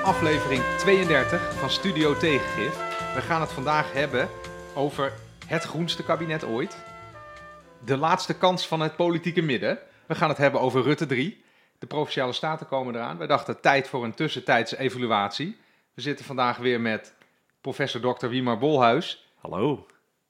[0.00, 2.76] aflevering 32 van Studio Tegengif.
[3.14, 4.28] We gaan het vandaag hebben
[4.74, 5.12] over
[5.46, 6.76] het groenste kabinet ooit.
[7.84, 9.78] De laatste kans van het politieke midden.
[10.06, 11.44] We gaan het hebben over Rutte 3.
[11.78, 13.18] De Provinciale Staten komen eraan.
[13.18, 15.56] We dachten tijd voor een tussentijdse evaluatie.
[15.94, 17.14] We zitten vandaag weer met
[17.60, 18.26] professor Dr.
[18.26, 19.86] Wiemar Bolhuis Hallo.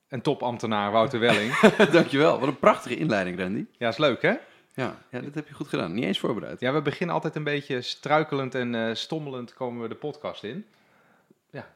[0.08, 1.55] en topambtenaar Wouter Welling.
[1.91, 2.38] Dankjewel.
[2.38, 3.64] Wat een prachtige inleiding, Randy.
[3.78, 4.34] Ja, is leuk hè?
[4.74, 5.92] Ja, ja, dat heb je goed gedaan.
[5.92, 6.60] Niet eens voorbereid.
[6.60, 10.66] Ja, we beginnen altijd een beetje struikelend en eh, stommelend komen we de podcast in.
[11.50, 11.66] Ja.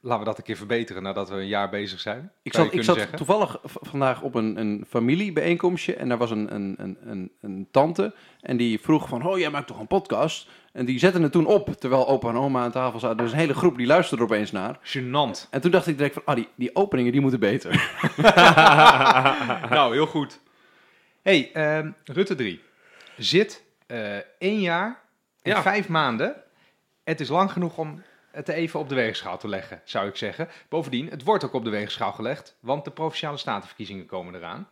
[0.00, 2.32] Laten we dat een keer verbeteren nadat we een jaar bezig zijn.
[2.42, 3.16] Ik zat, ik zat zeggen.
[3.16, 8.14] toevallig vandaag op een, een familiebijeenkomstje en daar was een, een, een, een, een tante
[8.40, 10.48] en die vroeg van, oh jij maakt toch een podcast?
[10.72, 13.16] En die zette het toen op, terwijl opa en oma aan tafel zaten.
[13.16, 14.78] Dus een hele groep die luisterde er opeens naar.
[14.82, 15.48] Gênant.
[15.50, 17.70] En toen dacht ik direct van, ah die, die openingen die moeten beter.
[19.76, 20.40] nou, heel goed.
[21.26, 22.60] Hey, ehm, Rutte 3
[23.16, 25.00] zit eh één jaar
[25.42, 25.62] en Ja.
[25.62, 26.36] vijf maanden.
[27.04, 30.48] Het is lang genoeg om het even op de weegschaal te leggen, zou ik zeggen.
[30.68, 34.68] Bovendien, het wordt ook op de weegschaal gelegd, want de Provinciale Statenverkiezingen komen eraan.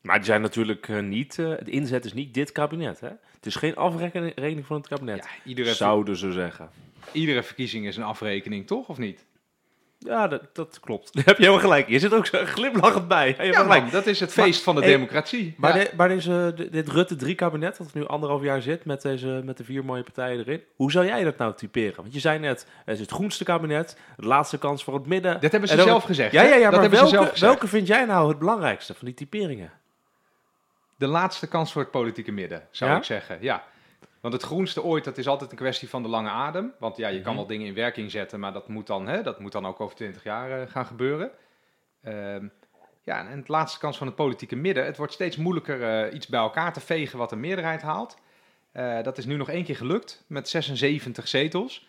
[0.00, 3.00] Maar die zijn natuurlijk eh, niet, eh, de inzet is niet dit kabinet.
[3.00, 3.08] Hè?
[3.08, 5.16] Het is geen afrekening van het kabinet.
[5.24, 6.70] Ja, iedere, Zouden ze zeggen.
[7.12, 8.88] iedere verkiezing is een afrekening, toch?
[8.88, 9.24] Of niet?
[10.04, 11.12] Ja, dat, dat klopt.
[11.14, 11.88] Daar heb je helemaal gelijk.
[11.88, 13.34] Je zit ook zo glimlachend bij.
[13.38, 13.82] Je Ja, gelijk.
[13.82, 15.54] man, dat is het feest van de hey, democratie.
[15.56, 15.84] Maar, Ja.
[15.84, 19.56] de- maar deze, de- dit Rutte 3-kabinet, dat nu anderhalf jaar zit met, deze, met
[19.56, 20.62] de vier mooie partijen erin.
[20.76, 21.96] Hoe zou jij dat nou typeren?
[21.96, 25.40] Want je zei net, het is het groenste kabinet, de laatste kans voor het midden.
[25.40, 26.32] Dat hebben ze zelf gezegd.
[26.32, 26.48] Ja, hè?
[26.48, 27.50] ja, ja dat maar hebben ze zelf welke, gezegd.
[27.52, 29.70] welke vind jij nou het belangrijkste van die typeringen?
[30.96, 32.96] De laatste kans voor het politieke midden, zou Ja?
[32.96, 33.38] ik zeggen.
[33.40, 33.64] Ja.
[34.24, 36.72] Want het groenste ooit, dat is altijd een kwestie van de lange adem.
[36.78, 37.36] Want ja, je kan Mhm.
[37.36, 39.96] wel dingen in werking zetten, maar dat moet dan, hè, dat moet dan ook over
[39.96, 41.30] 20 jaar eh, gaan gebeuren.
[42.02, 42.46] Ehm,
[43.02, 44.84] ja, en het laatste kans van het politieke midden.
[44.84, 48.16] Het wordt steeds moeilijker eh, iets bij elkaar te vegen wat een meerderheid haalt.
[48.72, 51.86] Eh, dat is nu nog één keer gelukt met 76 zetels.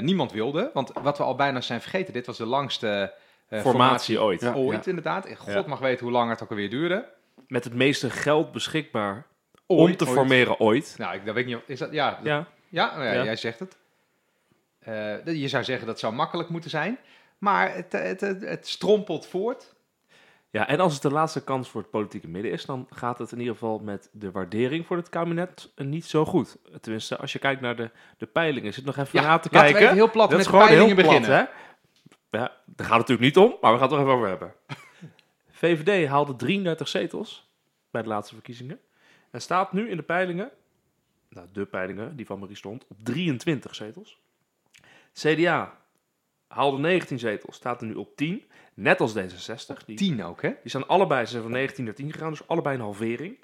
[0.00, 3.14] Niemand wilde, want wat we al bijna zijn vergeten, dit was de langste
[3.48, 4.40] eh, Formatie ooit.
[4.40, 4.54] Ja.
[4.54, 5.28] ooit, inderdaad.
[5.36, 5.64] God Ja.
[5.66, 7.08] mag weten hoe lang het ook alweer duurde.
[7.48, 9.26] Met het meeste geld beschikbaar
[9.70, 10.14] Ooit, om te ooit.
[10.14, 10.94] formeren ooit.
[10.98, 11.62] Nou, ik dat weet niet of...
[11.66, 12.46] Is dat, ja, Ja.
[12.68, 13.24] Ja, nou ja, Ja.
[13.24, 13.76] jij zegt het.
[14.78, 16.98] Eh, je zou zeggen dat zou makkelijk moeten zijn.
[17.38, 19.74] Maar het, het, het, het strompelt voort.
[20.50, 23.32] ja, en als het de laatste kans voor het politieke midden is, dan gaat het
[23.32, 26.56] in ieder geval met de waardering voor het kabinet niet zo goed.
[26.80, 29.80] Tenminste, als je kijkt naar de, de peilingen, zit nog even Ja, na te kijken.
[29.82, 31.38] even heel plat Dat met is gewoon heel peilingen plat, beginnen.
[32.30, 32.38] hè?
[32.38, 34.52] Ja, daar gaat het natuurlijk niet om, maar we gaan het er even over hebben.
[35.50, 37.50] VVD haalde 33 zetels
[37.90, 38.80] bij de laatste verkiezingen.
[39.30, 40.50] En staat nu in de peilingen,
[41.28, 44.18] nou de peilingen die van Marie stond, op 23 zetels.
[45.12, 45.78] CDA
[46.48, 48.42] haalde 19 zetels, staat er nu op 10.
[48.74, 49.84] Net als D66.
[49.86, 50.48] Die, Tien ook, hè?
[50.48, 53.38] die zijn allebei ze zijn van 19 naar 10 gegaan, dus allebei een halvering.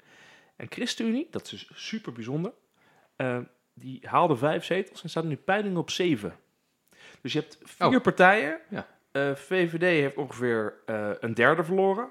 [0.55, 2.51] En ChristenUnie, dat is dus super bijzonder,
[3.15, 3.39] eh,
[3.73, 6.35] die haalde vijf zetels en staat nu peilingen op 7.
[7.21, 8.01] Dus je hebt vier Oh.
[8.01, 8.59] partijen.
[8.69, 8.87] Ja.
[9.11, 12.09] Eh, VVD heeft ongeveer eh, een derde verloren.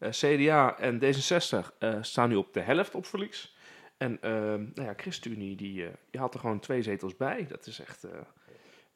[0.00, 3.56] Eh, CDA en D66 eh, staan nu op de helft op verlies.
[3.96, 7.46] En eh, nou ja, ChristenUnie die, eh, die had er gewoon twee zetels bij.
[7.48, 8.10] Dat is echt eh,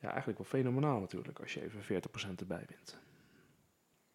[0.01, 2.99] ja, eigenlijk wel fenomenaal natuurlijk als je even 40% erbij wint.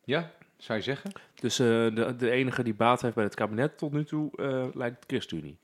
[0.04, 1.12] Ja, zou je zeggen?
[1.36, 4.68] Dus eh, de, de enige die baat heeft bij het kabinet tot nu toe eh,
[4.74, 5.60] lijkt ChristenUnie.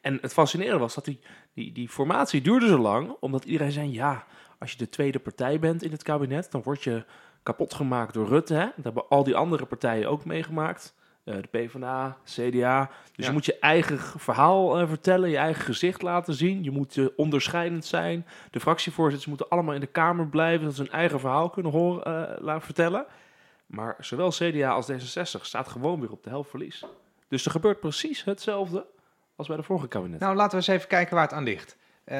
[0.00, 1.20] En het fascinerende was dat die,
[1.52, 4.26] die, die formatie duurde zo lang, omdat iedereen zei, ja,
[4.58, 7.04] als je de tweede partij bent in het kabinet, dan word je
[7.46, 8.54] kapot gemaakt door Rutte.
[8.54, 8.64] Hè?
[8.74, 10.94] Dat hebben al die andere partijen ook meegemaakt.
[11.24, 12.90] Eh, de PvdA, CDA.
[13.04, 13.26] Dus Ja.
[13.26, 16.62] je moet je eigen verhaal eh, vertellen, je eigen gezicht laten zien.
[16.64, 18.26] Je moet eh, onderscheidend zijn.
[18.50, 22.36] De fractievoorzitters moeten allemaal in de Kamer blijven, dat ze hun eigen verhaal kunnen horen,
[22.40, 23.06] laten vertellen.
[23.66, 26.84] Maar zowel CDA als D66 staat gewoon weer op de helft verlies.
[27.28, 28.86] Dus er gebeurt precies hetzelfde
[29.36, 30.20] als bij de vorige kabinet.
[30.20, 31.76] Nou, laten we eens even kijken waar het aan ligt.
[32.06, 32.18] Eh,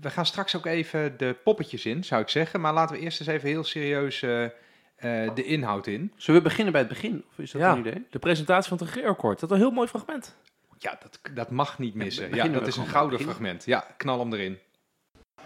[0.00, 2.60] we gaan straks ook even de poppetjes in, zou ik zeggen.
[2.60, 6.12] Maar laten we eerst eens even heel serieus eh, eh, de inhoud in.
[6.16, 7.24] Zullen we beginnen bij het begin?
[7.30, 7.72] Of is dat Ja.
[7.72, 8.06] een idee?
[8.10, 9.40] De presentatie van het regeerakkoord.
[9.40, 10.36] Dat is een heel mooi fragment.
[10.78, 12.34] Ja, dat, dat mag niet missen.
[12.34, 13.64] Ja, dat is een gouden fragment.
[13.64, 14.58] Ja, knal hem erin.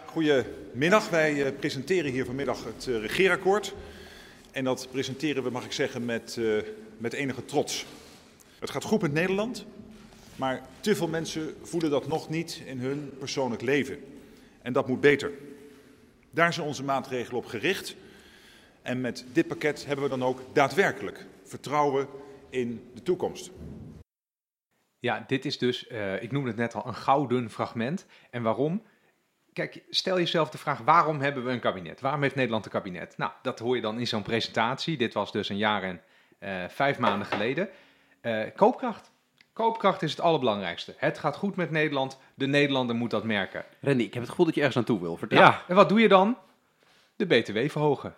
[0.05, 3.75] Goedemiddag, wij eh, presenteren hier vanmiddag het regeerakkoord.
[4.51, 6.45] En dat presenteren we, mag ik zeggen, met, eh,
[6.97, 7.87] met enige trots.
[8.59, 9.67] Het gaat goed met Nederland,
[10.39, 13.99] maar te veel mensen voelen dat nog niet in hun persoonlijk leven.
[14.63, 15.33] En dat moet beter.
[16.31, 17.97] Daar zijn onze maatregelen op gericht.
[18.83, 22.09] En met dit pakket hebben we dan ook daadwerkelijk vertrouwen
[22.51, 23.51] in de toekomst.
[24.99, 28.07] Ja, dit is dus, eh, ik noemde het net al, een gouden fragment.
[28.31, 28.83] En waarom?
[29.53, 32.01] Kijk, stel jezelf de vraag, waarom hebben we een kabinet?
[32.01, 33.17] Waarom heeft Nederland een kabinet?
[33.17, 34.97] Nou, dat hoor je dan in zo'n presentatie.
[34.97, 36.01] Dit was dus een jaar en
[36.39, 37.69] eh, vijf maanden geleden.
[38.21, 39.11] Eh, koopkracht.
[39.59, 40.95] Koopkracht is het allerbelangrijkste.
[40.97, 42.19] Het gaat goed met Nederland.
[42.35, 43.65] De Nederlander moet dat merken.
[43.81, 45.17] Randy, ik heb het gevoel dat je ergens naartoe wil.
[45.17, 45.39] Vertel.
[45.39, 46.37] Ja, En wat doe je dan?
[47.17, 48.15] De BTW verhogen.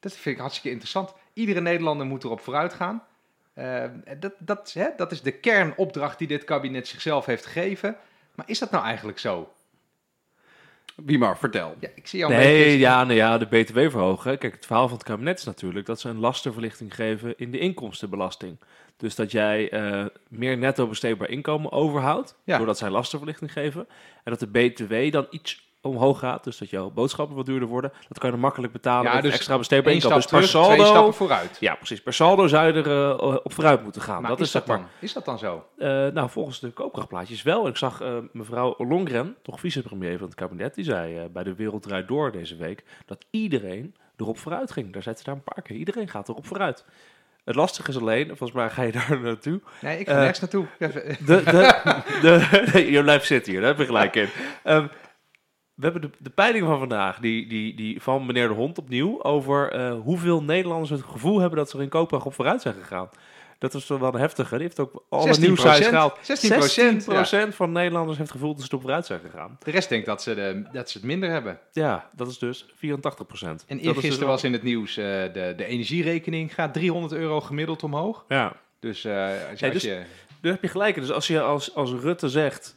[0.00, 1.14] Dat vind ik hartstikke interessant.
[1.32, 3.02] Iedere Nederlander moet erop vooruit gaan.
[3.54, 3.84] Eh,
[4.18, 7.96] dat, dat, hè, dat is de kernopdracht die dit kabinet zichzelf heeft gegeven.
[8.34, 9.52] Maar is dat nou eigenlijk zo?
[10.96, 11.74] Wie maar, vertel.
[11.80, 12.32] Ja, ik zie jou.
[12.32, 14.38] Nee, ja, nou ja, de BTW verhogen.
[14.38, 17.58] Kijk, het verhaal van het kabinet is natuurlijk dat ze een lastenverlichting geven in de
[17.58, 18.58] inkomstenbelasting.
[18.96, 22.56] Dus dat jij eh, meer netto besteedbaar inkomen overhoudt, Ja.
[22.56, 23.86] doordat zij lastenverlichting geven.
[24.24, 27.92] En dat de BTW dan iets omhoog gaat, dus dat jouw boodschappen wat duurder worden.
[28.08, 30.00] Dat kan je makkelijk betalen Ja, met dus extra inkomen.
[30.00, 31.56] stap Dus per terug, twee stappen vooruit.
[31.60, 32.02] ja, precies.
[32.02, 34.20] Per saldo zou je er eh, op vooruit moeten gaan.
[34.20, 34.86] Maar dat is, dat maar dan?
[34.98, 35.64] is dat dan zo?
[35.78, 37.66] eh, nou, volgens de koopkrachtplaatjes wel.
[37.66, 41.82] Ik zag eh, mevrouw Longren, toch vicepremier van het kabinet, die zei bij de Wereld
[41.82, 44.92] Draait Door deze week dat iedereen erop vooruit ging.
[44.92, 45.76] Daar zei ze daar een paar keer.
[45.76, 46.84] Iedereen gaat erop vooruit.
[47.44, 49.60] Het lastige is alleen, volgens mij ga je daar naartoe.
[49.80, 50.66] Nee, ik ga nergens naartoe.
[50.78, 51.42] De, de,
[52.20, 54.28] de, nee, je blijft zitten hier, daar heb je gelijk in.
[54.62, 54.86] Ehm,
[55.74, 59.22] we hebben de, de peiling van vandaag, die, die, die van meneer De Hond opnieuw,
[59.22, 62.74] over eh, hoeveel Nederlanders het gevoel hebben dat ze er in koopkracht op vooruit zijn
[62.74, 63.08] gegaan.
[63.58, 64.54] Dat is wel een heftige.
[64.54, 65.40] Die heeft ook alle 16%.
[65.40, 66.18] nieuwsites gehaald.
[67.48, 69.58] 16%, 16% van Nederlanders heeft het gevoel dat ze er op vooruit zijn gegaan.
[69.64, 71.58] De rest denkt dat ze, de, dat ze het minder hebben.
[71.72, 72.68] Ja, dat is dus 84%.
[72.80, 77.40] En dus eergisteren wel- was in het nieuws, eh, de, de energierekening gaat 300 euro
[77.40, 78.24] gemiddeld omhoog.
[78.28, 80.02] Ja, Dus, eh, als, dus- je...
[80.40, 80.94] daar heb je gelijk.
[80.94, 82.76] Dus als je als, als Rutte zegt,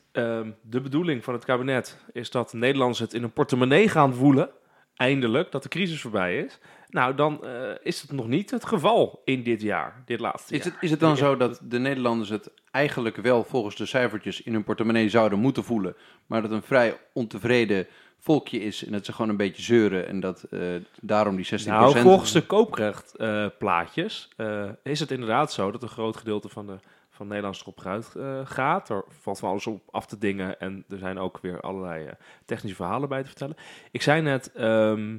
[0.62, 4.50] de bedoeling van het kabinet is dat Nederlanders het in een portemonnee gaan voelen,
[4.96, 6.60] eindelijk, dat de crisis voorbij is.
[6.90, 10.64] Nou, dan eh, is het nog niet het geval in dit jaar, dit laatste Is
[10.64, 10.74] jaar.
[10.74, 14.54] het, is het dan zo dat de Nederlanders het eigenlijk wel volgens de cijfertjes in
[14.54, 17.88] hun portemonnee zouden moeten voelen, maar dat een vrij ontevreden
[18.20, 20.60] volkje is en dat ze gewoon een beetje zeuren en dat eh,
[21.02, 21.66] daarom die 16%...
[21.66, 26.78] Nou, volgens de koopkrachtplaatjes eh, is het inderdaad zo dat een groot gedeelte van de
[27.18, 28.90] van Nederlands erop vooruit eh, gaat.
[28.90, 32.14] Er valt van alles op af te dingen en er zijn ook weer allerlei eh,
[32.46, 33.56] technische verhalen bij te vertellen.
[33.92, 35.18] Ik zei net, ehm,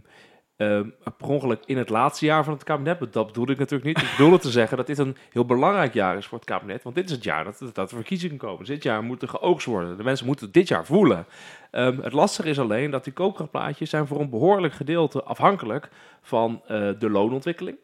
[0.57, 4.07] per ongeluk in het laatste jaar van het kabinet, maar dat bedoelde ik natuurlijk niet.
[4.07, 6.95] Ik bedoelde te zeggen dat dit een heel belangrijk jaar is voor het kabinet, want
[6.95, 8.65] dit is het jaar dat, dat er verkiezingen komen.
[8.65, 9.97] Dit jaar moet er geoogst worden.
[9.97, 11.27] De mensen moeten het dit jaar voelen.
[11.71, 15.89] Ehm, het lastige is alleen dat die koopkrachtplaatjes zijn voor een behoorlijk gedeelte afhankelijk
[16.23, 17.79] van eh, de loonontwikkeling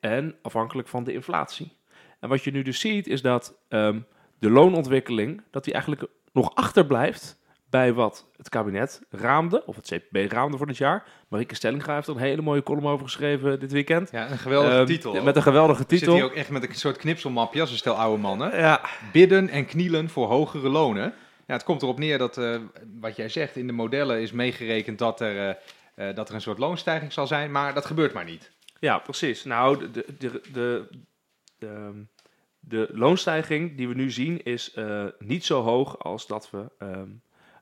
[0.00, 1.78] en afhankelijk van de inflatie.
[2.20, 3.98] En wat je nu dus ziet is dat ehm,
[4.38, 7.38] de loonontwikkeling, dat die eigenlijk nog achterblijft
[7.70, 11.04] bij wat het kabinet raamde, of het CPB raamde voor dit jaar.
[11.28, 14.10] Marieke Stellinga heeft er een hele mooie column over geschreven dit weekend.
[14.10, 15.22] Ja, een geweldige Ehm, titel.
[15.22, 16.14] Met een geweldige Zit titel.
[16.14, 18.56] hier ook echt met een soort knipselmapje als een stel oude mannen.
[18.56, 18.80] Ja,
[19.12, 21.14] Bidden en knielen voor hogere lonen.
[21.46, 22.56] Ja, het komt erop neer dat, eh,
[23.00, 25.48] wat jij zegt, in de modellen is meegerekend dat er,
[25.96, 28.50] eh, eh, dat er een soort loonstijging zal zijn, maar dat gebeurt maar niet.
[28.80, 29.44] Ja, precies.
[29.44, 30.88] Nou, de, de, de,
[31.60, 32.04] de,
[32.60, 36.64] de, de loonstijging die we nu zien is eh, niet zo hoog als dat we
[36.78, 37.08] ehm,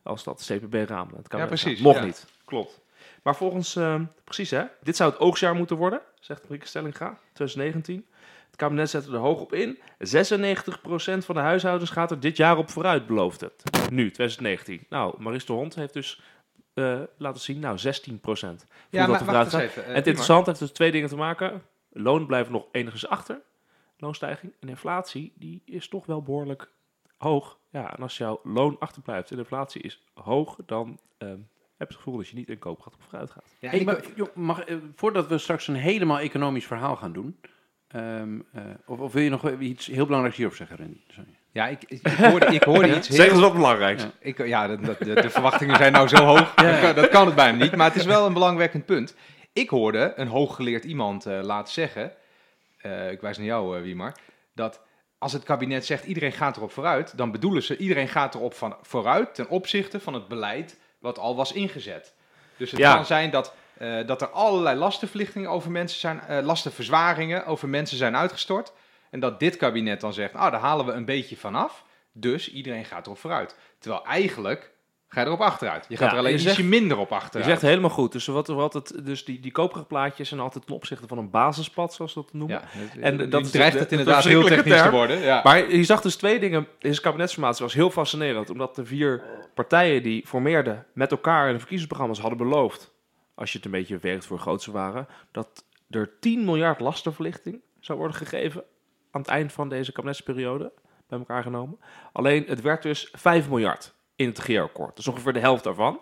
[0.02, 1.16] als dat CPB raamde.
[1.16, 1.82] Het kabinet precies, raamde.
[1.82, 2.04] Nog ja.
[2.04, 2.26] niet.
[2.44, 2.80] Klopt.
[3.22, 8.06] Maar volgens, ehm, precies hè, dit zou het oogstjaar moeten worden, zegt Marieke Stellinga, 2019.
[8.46, 9.78] Het kabinet zet er hoog op in.
[9.98, 13.62] 96% van de huishoudens gaat er dit jaar op vooruit, belooft het.
[13.90, 14.86] Nu, 2019.
[14.88, 16.20] Nou, Maris de Hond heeft dus
[16.74, 17.80] eh, laten zien, nou 16%.
[18.90, 19.82] Ja, dat maar wacht eens even.
[19.82, 21.62] eh, En het interessante heeft dus twee dingen te maken.
[21.92, 23.40] Loon blijven nog enigszins achter.
[23.98, 24.52] Loonstijging.
[24.60, 26.70] En inflatie, die is toch wel behoorlijk
[27.16, 27.58] hoog.
[27.70, 31.94] Ja, en als jouw loon achterblijft en de inflatie is hoog, dan ehm, heb je
[31.94, 33.44] het gevoel dat je niet in koopkracht op vooruit gaat.
[33.58, 37.12] Ja, Hey, ik- maar, joh, mag, eh, voordat we straks een helemaal economisch verhaal gaan
[37.12, 37.40] doen,
[37.88, 41.00] ehm, eh, of, of wil je nog iets heel belangrijks hierover zeggen, Randy?
[41.08, 41.38] Sorry.
[41.52, 43.40] ja, ik, ik hoorde, ik hoorde iets Zeg eens heel...
[43.42, 44.02] wat belangrijks.
[44.02, 47.34] Ja, ik, ja de, de, verwachtingen zijn nou zo hoog, dat, kan, dat kan het
[47.34, 47.76] bijna niet.
[47.76, 49.16] Maar het is wel een belangwekkend punt.
[49.52, 52.12] Ik hoorde een hooggeleerd iemand eh, laten zeggen,
[52.78, 54.14] eh, ik wijs naar jou eh, Wiemar,
[54.54, 54.80] dat
[55.18, 58.76] als het kabinet zegt iedereen gaat erop vooruit, dan bedoelen ze iedereen gaat erop van,
[58.82, 62.14] vooruit ten opzichte van het beleid wat al was ingezet.
[62.56, 62.94] Dus het Ja.
[62.94, 67.96] kan zijn dat, eh, dat er allerlei lastenverlichtingen over mensen zijn, eh, lastenverzwaringen over mensen
[67.96, 68.72] zijn uitgestort.
[69.10, 71.84] En dat dit kabinet dan zegt, ah, daar halen we een beetje vanaf.
[72.12, 73.56] Dus iedereen gaat erop vooruit.
[73.78, 74.72] Terwijl eigenlijk
[75.08, 75.86] ga je erop achteruit.
[75.88, 77.48] Je gaat Ja, er alleen je ietsje minder op Je achteruit.
[77.50, 78.12] zegt helemaal goed.
[78.12, 81.94] Dus, wat, wat het, dus die, die koopkrachtplaatjes zijn altijd ten opzichte van een basispad,
[81.94, 82.60] zoals we dat noemen.
[82.94, 85.18] ja, En dat is dreigt de- het de inderdaad heel technisch te worden.
[85.20, 85.40] Ja.
[85.44, 86.66] Maar je zag dus twee dingen.
[86.78, 88.50] Deze kabinetsformatie was heel fascinerend.
[88.50, 89.22] Omdat de vier
[89.54, 92.92] partijen die formeerden met elkaar in de verkiezingsprogramma's hadden beloofd.
[93.34, 95.06] Als je het een beetje werkt voor grootste waren.
[95.32, 98.64] Dat er 10 miljard lastenverlichting zou worden gegeven.
[99.10, 100.72] Aan het eind van deze kabinetsperiode.
[101.08, 101.78] Bij elkaar genomen.
[102.12, 104.96] Alleen het werd dus 5 miljard in het regeerakkoord.
[104.96, 106.00] Dus ongeveer de helft daarvan.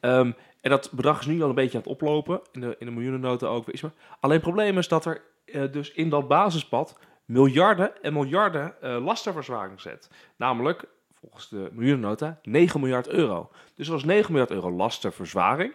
[0.00, 2.40] Ehm, en dat bedrag is nu al een beetje aan het oplopen.
[2.52, 3.66] In de, in de miljoenennota ook.
[3.66, 3.92] weer iets meer.
[4.20, 9.04] Alleen het probleem is dat er eh, dus in dat basispad miljarden en miljarden eh,
[9.04, 10.10] lastenverzwaring zet.
[10.36, 10.84] Namelijk,
[11.20, 13.50] volgens de miljoenennota, 9 miljard euro.
[13.74, 15.72] Dus dat was 9 miljard euro lastenverzwaring.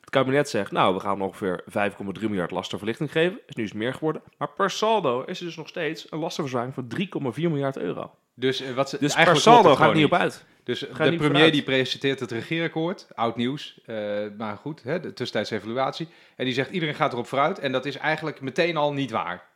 [0.00, 3.40] Het kabinet zegt, nou, we gaan ongeveer 5,3 miljard lastenverlichting geven.
[3.46, 4.22] Is nu eens meer geworden.
[4.38, 6.86] Maar per saldo is er dus nog steeds een lastenverzwaring van
[7.34, 8.10] 3,4 miljard euro.
[8.34, 10.44] Dus, eh, wat ze, Dus per saldo gaat niet op uit.
[10.64, 11.52] Dus de premier vooruit.
[11.52, 13.96] die presenteert het regeerakkoord, oud nieuws, eh,
[14.38, 16.08] maar goed, hè, de tussentijdse evaluatie.
[16.36, 19.50] En die zegt iedereen gaat erop vooruit en dat is eigenlijk meteen al niet waar.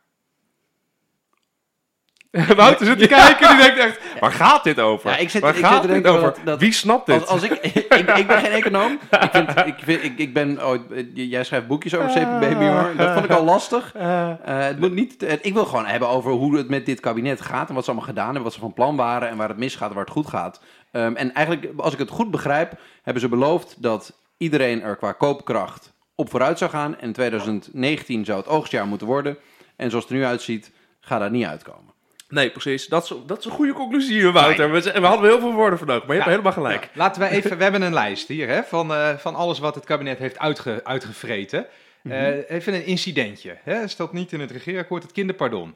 [2.55, 5.09] Wouter zit te kijken en die denkt echt, waar gaat dit over?
[5.09, 6.21] Ja, ik zit- waar ik gaat dit over?
[6.21, 7.19] dat- dat- Wie snapt dit?
[7.19, 7.75] Als, als ik, ik,
[8.17, 8.99] ik ben geen econoom.
[9.11, 10.59] Ik, vind, ik, vind, ik, ik ben
[11.13, 12.93] j- jij schrijft boekjes over CPB, hoor.
[12.97, 13.91] Dat vond ik al lastig.
[13.95, 17.41] Eh, het moet niet, het- ik wil gewoon hebben over hoe het met dit kabinet
[17.41, 19.57] gaat en wat ze allemaal gedaan hebben, wat ze van plan waren en waar het
[19.57, 20.61] misgaat en waar het goed gaat.
[20.91, 22.71] Ehm, en eigenlijk, als ik het goed begrijp,
[23.03, 26.97] hebben ze beloofd dat iedereen er qua koopkracht op vooruit zou gaan.
[26.97, 29.37] En in 2019 zou het oogstjaar moeten worden.
[29.75, 31.93] En zoals het er nu uitziet, gaat dat niet uitkomen.
[32.29, 32.87] Nee, precies.
[32.87, 34.71] Dat is, dat is een goede conclusie Wouter.
[34.71, 36.83] We, we hadden heel veel woorden voor nodig, maar je hebt helemaal gelijk.
[36.83, 39.75] Ja, laten we even, we hebben een lijst hier hè, van, eh, van alles wat
[39.75, 41.65] het kabinet heeft uitge, uitgevreten.
[42.03, 43.57] Eh, even een incidentje.
[43.63, 45.75] Hè, stelt niet in het regeerakkoord het kinderpardon.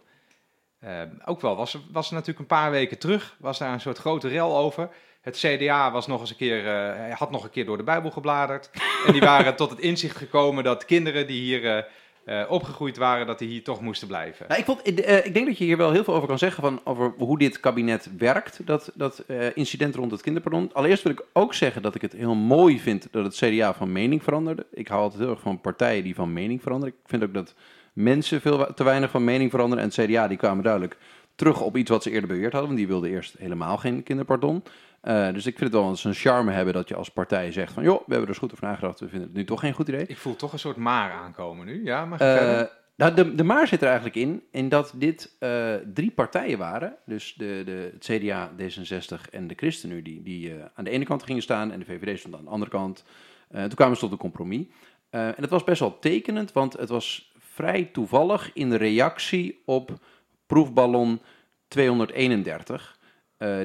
[0.79, 3.97] Eh, ook wel, was, was er natuurlijk een paar weken terug, was daar een soort
[3.97, 4.89] grote rel over.
[5.21, 6.65] Het CDA was nog eens een keer,
[7.13, 8.69] had nog een keer door de Bijbel gebladerd.
[9.05, 11.85] en die waren tot het inzicht gekomen dat kinderen die hier
[12.25, 14.45] eh, eh, opgegroeid waren, dat die hier toch moesten blijven.
[14.47, 16.63] Nou, ik, vond, eh, ik denk dat je hier wel heel veel over kan zeggen
[16.63, 20.69] van, over hoe dit kabinet werkt, dat, dat eh, incident rond het kinderpardon.
[20.73, 23.91] Allereerst wil ik ook zeggen dat ik het heel mooi vind dat het CDA van
[23.91, 24.65] mening veranderde.
[24.71, 26.95] Ik hou altijd heel erg van partijen die van mening veranderen.
[27.03, 27.55] Ik vind ook dat
[27.93, 29.83] mensen veel te weinig van mening veranderen.
[29.83, 30.97] En het CDA die kwamen duidelijk
[31.35, 34.63] terug op iets wat ze eerder beweerd hadden, want die wilden eerst helemaal geen kinderpardon.
[35.01, 37.73] Eh, dus ik vind het wel eens een charme hebben dat je als partij zegt
[37.73, 39.73] van, joh, we hebben er eens goed over nagedacht, we vinden het nu toch geen
[39.73, 40.05] goed idee.
[40.05, 41.83] Ik voel toch een soort maar aankomen nu.
[41.83, 45.73] Ja, maar Eh, nou, de, de maar zit er eigenlijk in, in dat dit eh,
[45.93, 46.95] drie partijen waren.
[47.05, 51.23] Dus de, de, het CDA, D66 en de ChristenUnie, die, die aan de ene kant
[51.23, 53.03] gingen staan en de VVD stond aan de andere kant.
[53.51, 54.65] Toen kwamen ze tot een compromis.
[55.09, 59.99] En het was best wel tekenend, want het was vrij toevallig in reactie op
[60.45, 61.21] proefballon
[61.67, 63.00] 231, eh,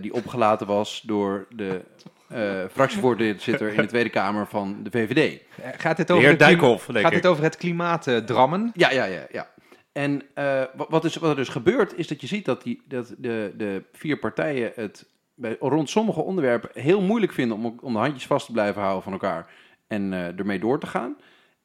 [0.00, 1.80] die opgelaten was door de
[2.28, 5.40] eh fractievoorzitter in de Tweede Kamer van de VVD.
[5.62, 8.70] Eh, Gaat het De over heer het Dijkhoff, Gaat het over het klimaat eh, drammen?
[8.74, 9.26] Ja, ja, ja.
[9.30, 9.48] ja.
[9.92, 12.82] En eh, wat, wat, is, wat er dus gebeurt, is dat je ziet dat, die,
[12.88, 17.92] dat de, de vier partijen het bij, rond sommige onderwerpen heel moeilijk vinden om, om
[17.92, 19.50] de handjes vast te blijven houden van elkaar
[19.86, 21.16] en eh, ermee door te gaan.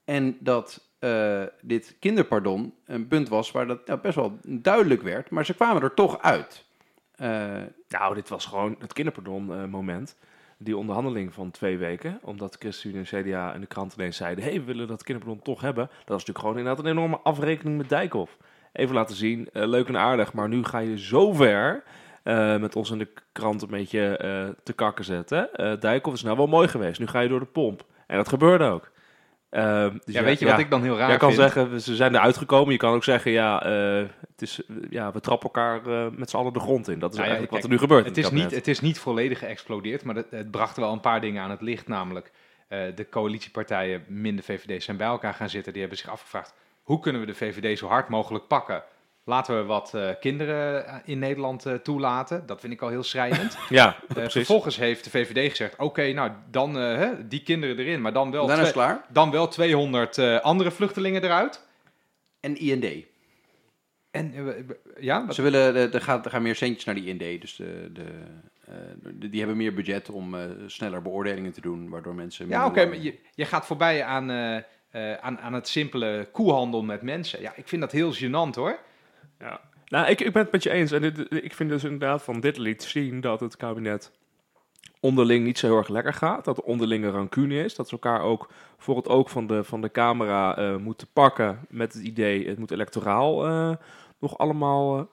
[0.05, 5.29] En dat eh, dit kinderpardon een punt was waar dat nou, best wel duidelijk werd,
[5.29, 6.65] maar ze kwamen er toch uit.
[7.21, 10.15] Eh, Nou, dit was gewoon het kinderpardon-moment.
[10.57, 12.19] die onderhandeling van twee weken.
[12.23, 14.43] Omdat ChristenUnie en CDA en de krant ineens zeiden...
[14.43, 15.85] hey, we willen dat kinderpardon toch hebben.
[15.85, 18.37] Dat was natuurlijk gewoon inderdaad een enorme afrekening met Dijkhoff.
[18.73, 21.83] Even laten zien, eh, leuk en aardig, maar nu ga je zo ver...
[22.23, 25.53] eh, met ons in de krant een beetje eh, te kakken zetten.
[25.53, 26.99] Eh Dijkhoff is nou wel mooi geweest.
[26.99, 27.85] Nu ga je door de pomp.
[28.07, 28.91] En dat gebeurde ook.
[29.51, 31.51] Ehm, dus Ja, weet je wat ik dan heel raar Jij kan vind?
[31.51, 32.71] zeggen, ze zijn eruit gekomen.
[32.71, 36.37] Je kan ook zeggen, ja, eh, het is, ja we trappen elkaar eh, met z'n
[36.37, 36.99] allen de grond in.
[36.99, 38.05] Dat is Nou eigenlijk wat er nu gebeurt.
[38.05, 38.45] Het is, kabinet.
[38.47, 41.49] niet, het is niet volledig geëxplodeerd, maar het, het bracht wel een paar dingen aan
[41.49, 41.87] het licht.
[41.87, 42.31] Namelijk,
[42.67, 45.71] eh, de coalitiepartijen, min de VVD, zijn bij elkaar gaan zitten.
[45.71, 46.53] Die hebben zich afgevraagd,
[46.83, 48.83] hoe kunnen we de VVD zo hard mogelijk pakken?
[49.31, 52.45] Laten we wat eh, kinderen eh, in Nederland eh, toelaten.
[52.45, 53.57] Dat vind ik al heel schrijnend.
[53.69, 54.31] Ja, precies.
[54.33, 58.31] vervolgens heeft de VVD gezegd, oké, nou dan eh, hè, die kinderen erin, maar dan
[58.31, 59.05] wel, dan is het twee- klaar.
[59.09, 61.67] dan wel 200 eh, andere vluchtelingen eruit.
[62.39, 63.05] En IND.
[64.11, 64.33] En
[64.99, 67.41] ja, wat- Ze willen, er, gaat, er gaan meer centjes naar die IND.
[67.41, 68.05] Dus de, de,
[69.19, 72.47] de- die hebben meer budget om eh, sneller beoordelingen te doen, waardoor mensen...
[72.49, 74.55] Ja, oké, maar je, je gaat voorbij aan, eh,
[74.89, 77.41] eh, aan, aan het simpele koehandel met mensen.
[77.41, 78.79] Ja, ik vind dat heel gênant hoor.
[79.41, 79.59] Ja.
[79.85, 80.91] Nou, ik, ik ben het met je eens.
[80.91, 81.03] En
[81.43, 84.11] ik vind dus inderdaad van dit liet zien dat het kabinet
[84.99, 86.45] onderling niet zo heel erg lekker gaat.
[86.45, 87.75] Dat er onderlinge rancune is.
[87.75, 91.65] Dat ze elkaar ook voor het oog van de, van de camera eh, moeten pakken
[91.69, 92.47] met het idee...
[92.47, 93.75] het moet electoraal eh,
[94.19, 95.03] nog allemaal eh,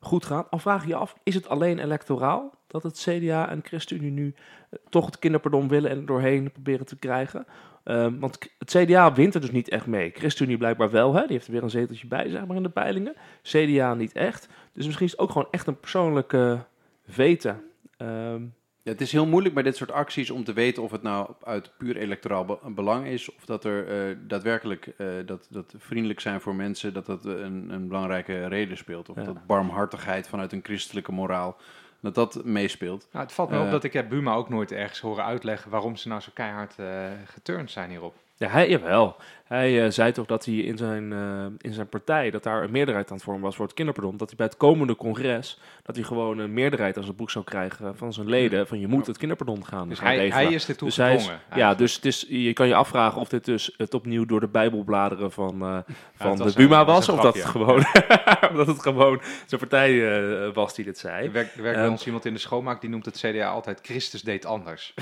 [0.00, 0.46] goed gaan.
[0.50, 4.34] Al vraag je je af, is het alleen electoraal dat het CDA en ChristenUnie nu
[4.70, 7.46] eh, toch het kinderpardon willen en doorheen proberen te krijgen?
[7.84, 10.10] Ehm, want het CDA wint er dus niet echt mee.
[10.14, 11.20] ChristenUnie blijkbaar wel, hè?
[11.20, 13.14] die heeft er weer een zeteltje bij, zeg maar, in de peilingen.
[13.42, 14.48] CDA niet echt.
[14.72, 16.64] Dus misschien is het ook gewoon echt een persoonlijke
[17.06, 17.62] veten.
[17.96, 18.42] Ehm,
[18.88, 21.30] Ja, het is heel moeilijk bij dit soort acties om te weten of het nou
[21.44, 23.34] uit puur electoraal be- belang is.
[23.34, 27.68] Of dat er eh, daadwerkelijk eh, dat, dat vriendelijk zijn voor mensen, dat dat een,
[27.70, 29.08] een belangrijke reden speelt.
[29.08, 29.22] Of Ja.
[29.22, 31.56] dat barmhartigheid vanuit een christelijke moraal,
[32.00, 33.08] dat dat meespeelt.
[33.12, 33.70] Nou, het valt me op Eh.
[33.70, 36.86] dat ik heb Buma ook nooit ergens horen uitleggen waarom ze nou zo keihard eh
[37.24, 38.14] geturnd zijn hierop.
[38.36, 39.16] Ja, hij, jawel.
[39.48, 42.70] Hij eh, zei toch dat hij in zijn, eh, in zijn partij, dat daar een
[42.70, 44.16] meerderheid aan het vormen was voor het kinderpardon.
[44.16, 47.44] Dat hij bij het komende congres, dat hij gewoon een meerderheid als het boek zou
[47.44, 48.66] krijgen van zijn leden.
[48.66, 50.44] Van je moet het kinderpardon gaan, Dus gaan hij, regelen.
[50.44, 51.42] hij is Dus hij is- gedwongen.
[51.54, 54.48] ja, dus het is, je kan je afvragen of dit dus het opnieuw door de
[54.48, 55.78] bijbelbladeren van, eh,
[56.14, 57.06] van de Buma was.
[57.06, 57.84] was Of dat, het gewoon,
[58.56, 61.26] dat het gewoon zijn partij was die dit zei.
[61.26, 63.48] Er werkt, er werkt bij Ehm, ons iemand in de schoonmaak die noemt het CDA
[63.48, 64.94] altijd Christus deed anders.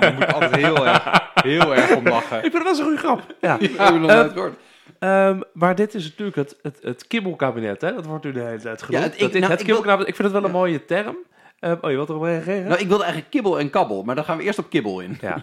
[0.00, 2.44] Daar moet ik altijd heel erg, heel erg om lachen.
[2.44, 3.34] Ik het wel zo'n goede grap.
[3.40, 3.58] Ja.
[3.60, 4.54] Eh, nooit gehoord.
[4.98, 7.94] Ehm, maar dit is natuurlijk het, het, het kibbelkabinet, hè?
[7.94, 9.04] Dat wordt nu de hele tijd genoemd.
[9.04, 10.08] het- ik- Dat is nou, het ik wil- kibbelkabinet.
[10.08, 11.16] Ik vind het wel een mooie term.
[11.60, 12.68] Ehm, oh, je wilt erop reageren?
[12.68, 15.18] Nou, ik wilde eigenlijk kibbel en kabbel, maar dan gaan we eerst op kibbel in.
[15.20, 15.42] Ja.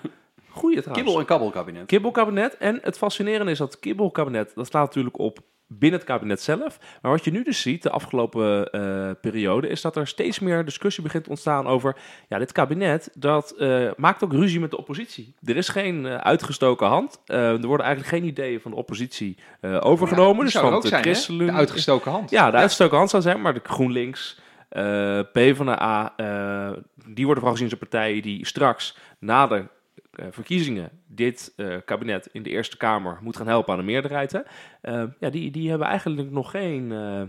[0.50, 1.03] Goeie trouwens.
[1.05, 1.86] Kibbel en kabbelkabinet.
[1.86, 2.57] Kibbelkabinet.
[2.57, 6.79] En het fascinerende is dat kibbelkabinet, dat slaat natuurlijk op binnen het kabinet zelf.
[7.01, 10.65] Maar wat je nu dus ziet de afgelopen eh, periode, is dat er steeds meer
[10.65, 11.95] discussie begint te ontstaan over,
[12.27, 15.36] ja, dit kabinet, dat eh, maakt ook ruzie met de oppositie.
[15.43, 17.21] Er is geen eh, uitgestoken hand.
[17.25, 19.38] Er worden eigenlijk geen ideeën van de oppositie
[19.79, 20.45] overgenomen.
[20.45, 22.29] Dus van ook de zijn, De uitgestoken hand.
[22.29, 24.39] ja, de uitgestoken hand zou zijn, maar de GroenLinks,
[25.31, 26.13] PvdA,
[27.05, 29.65] die worden vooral gezien als een partij die straks na de
[30.29, 34.31] verkiezingen dit eh, kabinet in de Eerste Kamer moet gaan helpen aan de meerderheid.
[34.31, 34.39] Hè.
[34.81, 37.21] Eh, ja, die, die hebben eigenlijk nog geen eh,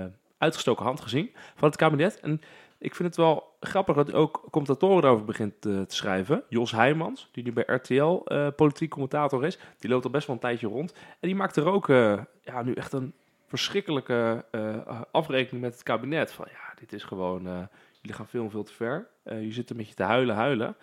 [0.00, 0.06] eh,
[0.38, 2.20] uitgestoken hand gezien van het kabinet.
[2.20, 2.40] En
[2.78, 6.42] ik vind het wel grappig dat ook commentatoren daarover begint eh, te schrijven.
[6.48, 10.36] Jos Heijmans, die nu bij RTL eh, politiek commentator is, die loopt al best wel
[10.36, 10.92] een tijdje rond.
[10.92, 13.12] En die maakt er ook eh, ja, nu echt een
[13.46, 16.32] verschrikkelijke eh, afrekening met het kabinet.
[16.32, 17.62] Van ja, dit is gewoon, eh,
[18.00, 19.06] jullie gaan veel veel te ver.
[19.22, 20.76] Eh, je zit een beetje te huilen, huilen.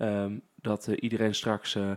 [0.00, 1.90] Ehm, dat eh, iedereen straks eh,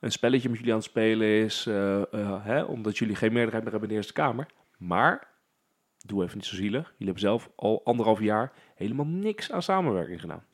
[0.00, 2.02] een spelletje met jullie aan het spelen is, eh,
[2.44, 4.46] hè, omdat jullie geen meerderheid meer hebben in de Eerste Kamer.
[4.76, 5.28] Maar,
[5.98, 10.20] doe even niet zo zielig, jullie hebben zelf al anderhalf jaar helemaal niks aan samenwerking
[10.20, 10.44] gedaan.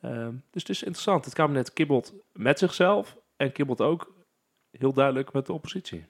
[0.00, 1.24] Ehm, dus het is interessant.
[1.24, 4.14] Het kabinet kibbelt met zichzelf en kibbelt ook
[4.70, 6.04] heel duidelijk met de oppositie.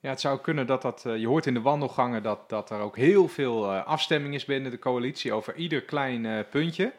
[0.00, 2.96] Ja, het zou kunnen dat dat, je hoort in de wandelgangen dat, dat er ook
[2.96, 6.92] heel veel afstemming is binnen de coalitie over ieder klein puntje.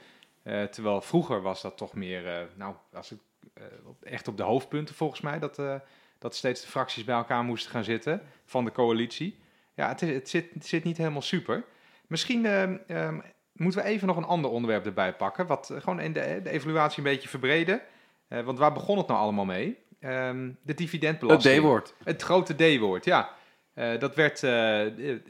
[0.43, 3.19] Eh, terwijl vroeger was dat toch meer, eh, nou, als het,
[3.53, 3.63] eh,
[4.01, 5.61] echt op de hoofdpunten volgens mij, dat,
[6.17, 9.39] dat steeds de fracties bij elkaar moesten gaan zitten van de coalitie.
[9.73, 11.63] Ja, het, is, het, zit, het zit niet helemaal super.
[12.07, 13.19] Misschien ehm, ehm,
[13.53, 16.97] moeten we even nog een ander onderwerp erbij pakken, wat gewoon in de, de evaluatie
[16.97, 17.81] een beetje verbreden.
[18.27, 19.77] Want waar begon het nou allemaal mee?
[19.99, 21.59] Ehm, de Het dividendbelasting.
[21.59, 21.95] D-woord.
[22.03, 23.29] Het grote D-woord, ja.
[23.73, 24.51] Eh, dat werd, eh,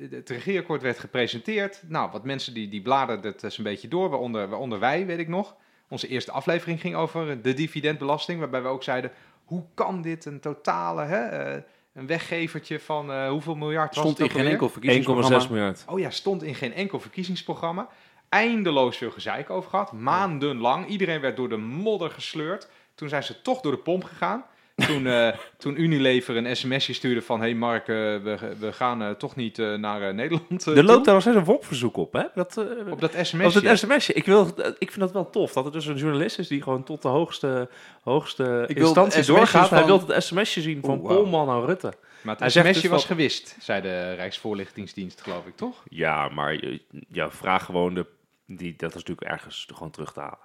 [0.10, 1.84] het regeerakkoord werd gepresenteerd.
[1.88, 5.20] Nou, wat mensen die, die bladerden het eens een beetje door, waaronder, waaronder wij, weet
[5.20, 5.56] ik nog.
[5.90, 9.12] Onze eerste aflevering ging over de dividendbelasting, waarbij we ook zeiden,
[9.44, 11.62] hoe kan dit een totale, hè, eh,
[11.94, 15.40] een weggevertje van eh, hoeveel miljard was Stond het in geen enkel verkiezingsprogramma.
[15.40, 15.84] 1,6 miljard.
[15.88, 17.88] Oh ja, stond in geen enkel verkiezingsprogramma.
[18.30, 19.92] Eindeloos veel gezeik over gehad.
[19.92, 20.88] Maandenlang.
[20.88, 22.70] Iedereen werd door de modder gesleurd.
[22.96, 24.46] Toen zijn ze toch door de pomp gegaan.
[24.76, 27.40] Toen, eh, toen Unilever een sms'je stuurde van...
[27.40, 30.84] Hé hey Mark, eh, we, we gaan eh, toch niet eh, naar eh, Nederland Er
[30.84, 32.24] loopt daar nog steeds een WOP-verzoek op, hè?
[32.36, 33.68] Dat, eh, Op dat Op sms'je.
[33.70, 34.14] het sms'je.
[34.14, 35.54] Ik, wil, ik vind dat wel tof.
[35.54, 37.70] Dat er dus een journalist is die gewoon tot de hoogste,
[38.04, 39.70] hoogste Ik instantie doorgaat.
[39.70, 41.16] Hij wil het sms'je zien van wauw.
[41.16, 41.94] Polman aan Rutte.
[42.22, 45.84] Maar het sms'je dus was gewist, zei de Rijksvoorlichtingsdienst, geloof ik, toch?
[45.90, 46.82] Ja, maar je,
[47.12, 48.06] ja, vraag gewoon de...
[48.46, 50.38] Die, dat is natuurlijk ergens gewoon terug te halen.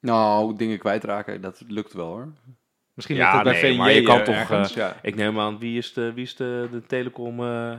[0.00, 2.28] Nou, dingen kwijtraken, dat lukt wel hoor.
[2.96, 4.96] Misschien Ja, ligt dat bij nee, VNJ maar je kan eh, toch, ergens, ja.
[5.02, 7.40] Ik neem aan, wie is de, wie is de, de telecom...
[7.44, 7.72] eh,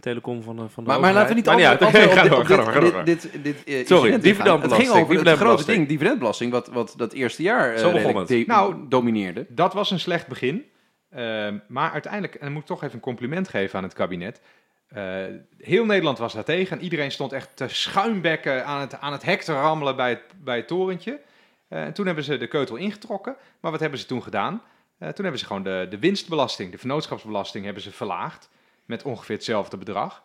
[0.00, 2.46] telecom van de, van de Maar, maar laten we niet altijd, altijd Ga door, dit-
[2.48, 3.04] ga door, ga door, ga door.
[3.04, 4.20] dit- dit- dit, eh, Sorry, incident ingaan.
[4.22, 7.92] dividendbelasting, Het ging over het grote ding, dividendbelasting, wat, wat dat eerste jaar eh, Zo
[7.92, 8.28] begon het.
[8.28, 9.46] de- Nou, domineerde.
[9.48, 10.64] Dat was een slecht begin.
[11.10, 14.40] Ehm, maar uiteindelijk, en dan moet ik toch even een compliment geven aan het kabinet.
[14.88, 15.04] Eh,
[15.58, 19.24] heel Nederland was daar tegen en iedereen stond echt te schuimbekken aan het, aan het
[19.24, 21.20] hek te rammelen bij het, bij het torentje.
[21.68, 23.36] Eh, en toen hebben ze de keutel ingetrokken.
[23.60, 24.62] Maar wat hebben ze toen gedaan?
[24.98, 28.50] Eh, toen hebben ze gewoon de, de winstbelasting, de vennootschapsbelasting, hebben ze verlaagd.
[28.84, 30.24] Met ongeveer hetzelfde bedrag.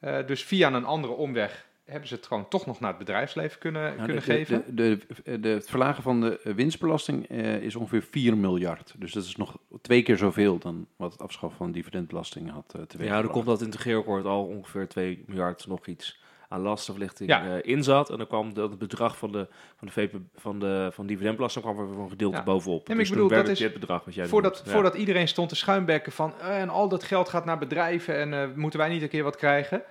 [0.00, 3.58] Eh, dus via een andere omweg hebben ze het gewoon toch nog naar het bedrijfsleven
[3.58, 4.76] kunnen, Nou, kunnen de, geven.
[4.76, 8.94] De, de, de, het verlagen van de winstbelasting eh, is ongeveer 4 miljard.
[8.98, 12.82] Dus dat is nog twee keer zoveel dan wat het afschaffen van dividendbelasting had uh,
[12.82, 16.20] teweeg Ja, er komt dat integreerakkoord al ongeveer 2 miljard nog iets
[16.52, 17.44] aan lastenverlichting Ja.
[17.46, 18.10] eh, in zat.
[18.10, 21.64] En dan kwam dat het bedrag van de, van de, VP, van de van dividendbelasting
[21.64, 22.42] kwam er voor een gedeelte Ja.
[22.42, 22.86] bovenop.
[22.86, 25.56] dus ik toen bedoel, dat is- dit bedrag wat jij Voordat, voordat iedereen stond te
[25.56, 29.02] schuimbekken van eh, en al dat geld gaat naar bedrijven en eh, moeten wij niet
[29.02, 29.82] een keer wat krijgen.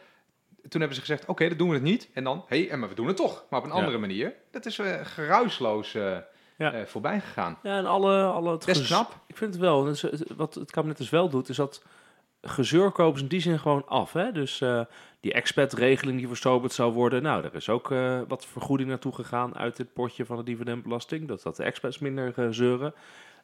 [0.69, 2.09] Toen hebben ze gezegd, oké, dan doen we het niet.
[2.13, 3.77] En dan, hé, hey, maar we doen het toch, maar op een Ja.
[3.77, 4.33] andere manier.
[4.51, 6.85] Dat is eh, geruisloos Ja.
[6.85, 7.57] voorbij gegaan.
[7.63, 9.15] Ja, en alle, alle het Best gez- knap.
[9.27, 9.83] Ik vind het wel.
[9.83, 11.83] Dus, wat het kabinet dus wel doet, is dat
[12.41, 14.13] gezeur kopen ze in die zin gewoon af.
[14.13, 14.31] Hè?
[14.31, 14.81] Dus eh,
[15.19, 19.57] die expat-regeling die versoberd zou worden, nou, er is ook eh, wat vergoeding naartoe gegaan
[19.57, 21.27] uit dit potje van de dividendbelasting.
[21.27, 22.93] Dat, dat de expats minder eh, zeuren.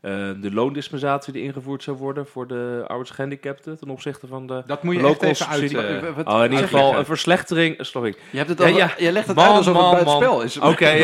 [0.01, 4.63] eh, de loondispensatie die ingevoerd zou worden voor de arbeidsgehandicapten ten opzichte van de...
[4.65, 5.59] Dat moet je echt even uit...
[5.59, 6.11] subsidie.
[6.15, 7.75] Wat- Oh, in ieder geval een verslechtering...
[7.85, 8.15] Sorry.
[8.31, 8.93] Je, hebt het al, ja.
[8.97, 10.19] je legt het Man, uit alsof man, het man.
[10.19, 10.73] buitenspel is.
[10.73, 10.91] Oké,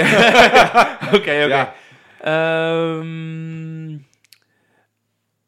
[1.15, 1.31] oké, oké.
[1.31, 1.73] Ja.
[2.21, 3.97] Ehm,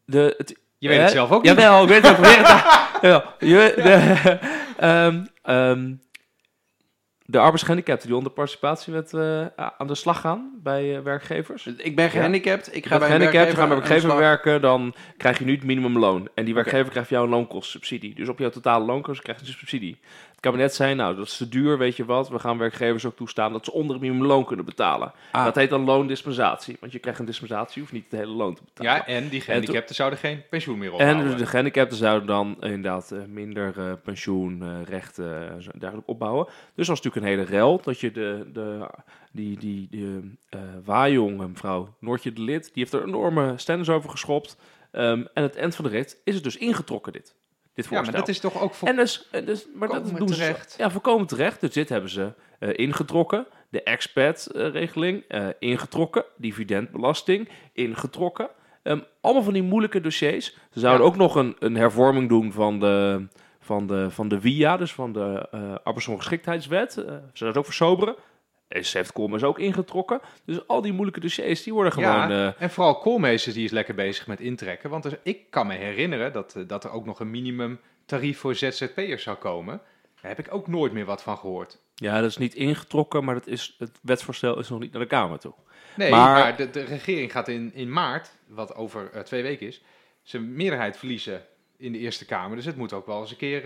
[0.06, 1.52] de, het, Je weet het zelf ook niet.
[1.52, 2.18] Jawel, ik weet het.
[3.40, 4.38] Je, de,
[4.88, 5.94] ehm, ehm,
[7.26, 9.46] de arbeidsgehandicapten die onder participatiewet eh,
[9.78, 11.66] aan de slag gaan bij eh, werkgevers.
[11.66, 15.40] Ik ben gehandicapt, ik ga bij een gehandicapt, ga bij een werkgever werken, dan krijg
[15.40, 16.30] je nu het minimumloon.
[16.36, 18.16] En die werkgever krijgt jouw loonkostsubsidie.
[18.16, 20.00] Dus op jouw totale loonkosten krijg je een subsidie.
[20.44, 22.30] Kabinet zei, nou, dat is te duur, weet je wat.
[22.30, 25.12] We gaan werkgevers ook toestaan dat ze onder het minimumloon kunnen betalen.
[25.32, 25.46] Ah.
[25.46, 26.78] Dat heet dan loondispensatie.
[26.80, 28.92] Want je krijgt een dispensatie, je hoeft niet het hele loon te betalen.
[28.92, 31.28] Ja, en die gehandicapten zouden geen pensioen meer En opbouwen.
[31.28, 36.46] dus de gehandicapten zouden dan inderdaad eh, minder eh, pensioenrechten en dergelijke opbouwen.
[36.46, 38.90] Dus dat was natuurlijk een hele rel dat je de, de,
[39.32, 44.10] die, die, die eh Wajong, mevrouw Noortje de Lid, die heeft er enorme stennis over
[44.10, 44.58] geschopt.
[44.92, 47.36] Ehm, en het eind van de rit is het dus ingetrokken, dit,
[47.74, 48.74] dit ja, maar dat is toch ook...
[48.74, 48.88] Voor...
[48.88, 50.72] En dus, en dus maar dat doen terecht.
[50.72, 50.82] ze.
[50.82, 51.62] Ja, voorkomen terecht.
[51.62, 53.46] Dus dit hebben ze eh, ingetrokken.
[53.70, 56.26] De expat-regeling eh, ingetrokken.
[56.38, 58.50] Dividendbelasting ingetrokken.
[58.84, 60.46] Ehm, allemaal van die moeilijke dossiers.
[60.72, 61.12] Ze zouden Ja.
[61.12, 63.26] ook nog een, een hervorming doen van de,
[63.60, 66.98] van de, van de WIA, dus van de eh arbeidsongeschiktheidswet.
[66.98, 68.16] Eh, ze zouden het ook versoberen.
[68.74, 70.22] ECF-com is ook ingetrokken.
[70.46, 72.12] Dus al die moeilijke dossiers, die worden gewoon...
[72.12, 74.90] Ja, eh, en vooral Koolmeesters die is lekker bezig met intrekken.
[74.90, 78.56] Want er- ik kan me herinneren dat, eh, dat er ook nog een minimumtarief voor
[78.56, 79.82] ZZP'ers zou komen.
[80.22, 81.78] Daar heb ik ook nooit meer wat van gehoord.
[81.96, 85.08] ja, dat is niet ingetrokken, maar dat is, het wetsvoorstel is nog niet naar de
[85.08, 85.54] Kamer toe.
[85.96, 89.68] Nee, Maar- maar, de, de regering gaat in, in maart, wat over eh, twee weken
[89.68, 89.82] is,
[90.24, 91.46] zijn meerderheid verliezen
[91.78, 92.56] in de Eerste Kamer.
[92.56, 93.66] Dus het moet ook wel eens een keer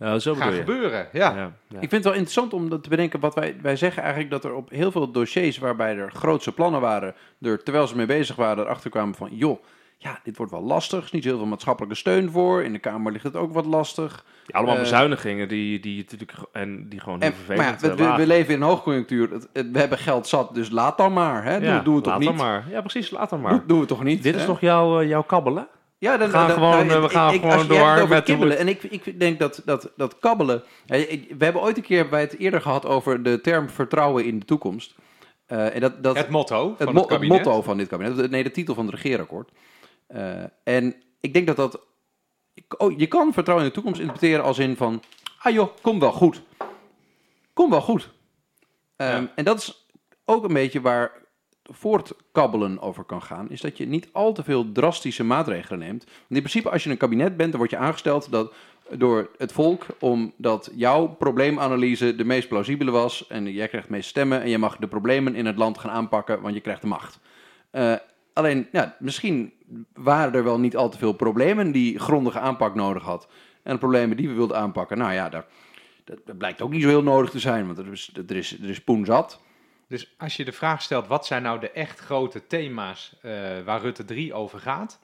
[0.00, 0.58] Ja, zo gaan je.
[0.58, 1.08] gebeuren.
[1.12, 1.34] Ja.
[1.34, 1.80] Ja, ja.
[1.80, 3.20] Ik vind het wel interessant om dat te bedenken.
[3.20, 6.80] Wat wij, wij zeggen eigenlijk dat er op heel veel dossiers waarbij er grootse plannen
[6.80, 9.62] waren, er, terwijl ze mee bezig waren, erachter kwamen van, joh,
[9.96, 10.98] ja, dit wordt wel lastig.
[10.98, 12.62] Er is niet heel veel maatschappelijke steun voor.
[12.62, 14.24] In de Kamer ligt het ook wat lastig.
[14.46, 17.94] Ja, allemaal Eh, bezuinigingen die, die, natuurlijk, en die gewoon heel En, maar vervelend ja,
[17.96, 19.30] we, eh, we, we leven in een hoogconjunctuur.
[19.30, 21.44] Het- het- we hebben geld zat, dus laat dan maar.
[21.44, 21.58] Hè?
[21.58, 22.28] Doe, Ja, doe het toch laat niet?
[22.28, 22.64] dan maar.
[22.70, 23.50] Ja, precies, laat dan maar.
[23.52, 24.22] Doe, doe het toch niet?
[24.22, 24.46] Dit is hè?
[24.46, 25.68] nog jouw, eh, jouw kabbelen?
[26.00, 27.74] Ja, dan, We gaan dan- gewoon, nou, eh, we ik- gaan ik- gewoon als je
[27.74, 28.58] hebt door met de- kibbelen.
[28.58, 30.62] En ik, ik denk dat, dat, dat kabbelen...
[30.86, 34.44] We hebben ooit een keer bij het eerder gehad over de term vertrouwen in de
[34.44, 34.94] toekomst.
[35.46, 37.44] Eh, en dat, dat, Het motto van het, het, mo- het kabinet.
[37.44, 38.30] motto van dit kabinet.
[38.30, 39.50] Nee, de titel van het regeerakkoord.
[40.06, 41.80] Eh, en ik denk dat dat...
[42.78, 45.02] oh, je kan vertrouwen in de toekomst interpreteren als in van...
[45.38, 46.42] Ah joh, kom wel goed.
[47.52, 48.10] Kom wel goed.
[48.96, 49.32] Ehm, Ja.
[49.34, 49.86] En dat is
[50.24, 51.12] ook een beetje waar
[51.70, 53.50] voortkabbelen over kan gaan.
[53.50, 56.04] Is dat je niet al te veel drastische maatregelen neemt.
[56.04, 58.52] Want in principe als je een kabinet bent, dan word je aangesteld dat
[58.90, 63.26] door het volk, omdat jouw probleemanalyse de meest plausibele was.
[63.26, 65.90] En jij krijgt de meeste stemmen en je mag de problemen in het land gaan
[65.90, 67.20] aanpakken, want je krijgt de macht.
[67.70, 67.94] Eh,
[68.32, 69.52] alleen, misschien
[69.92, 73.28] waren er wel niet al te veel problemen die grondige aanpak nodig had.
[73.62, 75.46] En de problemen die we wilden aanpakken, nou ja, daar,
[76.04, 78.58] dat, dat blijkt ook niet zo heel nodig te zijn, want er is, er is,
[78.62, 79.40] er is poen zat.
[79.90, 83.32] Dus als je de vraag stelt, wat zijn nou de echt grote thema's eh,
[83.64, 85.00] waar Rutte 3 over gaat?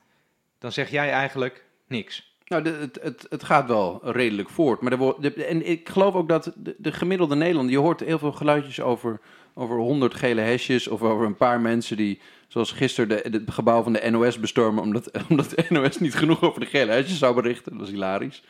[0.59, 2.35] Dan zeg jij eigenlijk niks.
[2.45, 4.81] Nou, het, het, gaat wel redelijk voort.
[4.81, 7.73] Maar de- en ik geloof ook dat de, de gemiddelde Nederlander...
[7.73, 9.21] Je hoort heel veel geluidjes over,
[9.55, 10.89] over 100 gele hesjes...
[10.89, 13.33] of over een paar mensen die, zoals gisteren...
[13.33, 14.83] Het gebouw van de NOS bestormen...
[14.83, 17.73] Omdat, omdat de NOS niet genoeg over de gele hesjes zou berichten.
[17.73, 18.43] Dat was hilarisch.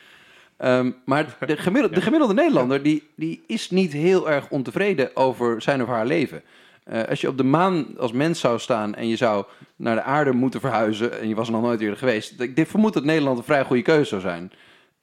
[0.57, 2.83] Ehm, maar de gemiddelde, de gemiddelde Nederlander...
[2.83, 6.43] Die, die is niet heel erg ontevreden over zijn of haar leven...
[6.87, 9.45] Eh, als je op de maan als mens zou staan en je zou
[9.77, 12.93] naar de aarde moeten verhuizen en je was er nog nooit eerder geweest, ik vermoed
[12.93, 14.53] dat Nederland een vrij goede keuze zou zijn.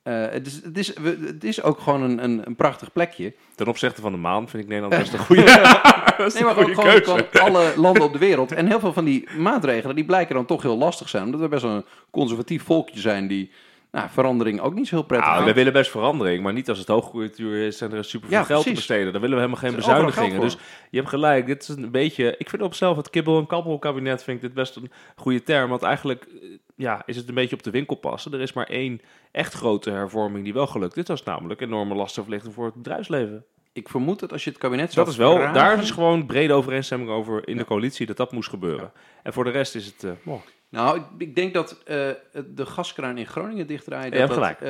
[0.04, 0.94] Eh, het, is, het, is,
[1.26, 3.34] het is ook gewoon een, een, een prachtig plekje.
[3.56, 5.44] Ten opzichte van de maan vind ik Nederland best een goede,
[6.18, 7.28] best Nee, maar goede gewoon, keuze.
[7.32, 8.52] gewoon alle landen op de wereld.
[8.52, 11.48] En heel veel van die maatregelen die blijken dan toch heel lastig zijn, omdat we
[11.48, 13.52] best wel een conservatief volkje zijn die
[13.93, 16.77] nou, verandering ook niet zo heel prettig Nou, we willen best verandering, maar niet als
[16.79, 19.12] het hoogconjunctuur is en er is Ja, geld te besteden.
[19.12, 20.39] Dan willen we helemaal geen bezuinigingen.
[20.41, 20.58] Dus
[20.89, 22.36] je hebt gelijk, dit is een beetje...
[22.38, 25.69] Ik vind op zelf het kibbel- en kabbelkabinet vind ik dit best een goede term.
[25.69, 28.34] Want eigenlijk eh, ja, is het een beetje op de winkel passen.
[28.34, 29.01] Er is maar één
[29.32, 31.06] echt grote hervorming die wel gelukt is.
[31.06, 33.45] Dat is namelijk enorme lastenverlichting voor het bedrijfsleven.
[33.73, 36.25] Ik vermoed dat als je het kabinet zou Dat is wel, vragen- daar is gewoon
[36.25, 38.91] brede overeenstemming over in de coalitie dat dat moest gebeuren.
[39.23, 40.06] En voor de rest is het...
[40.25, 40.41] oh,
[40.74, 42.10] Nou, ik, ik denk dat eh,
[42.56, 44.68] de gaskraan in Groningen dichtdraaien, Ja, dat hebt dat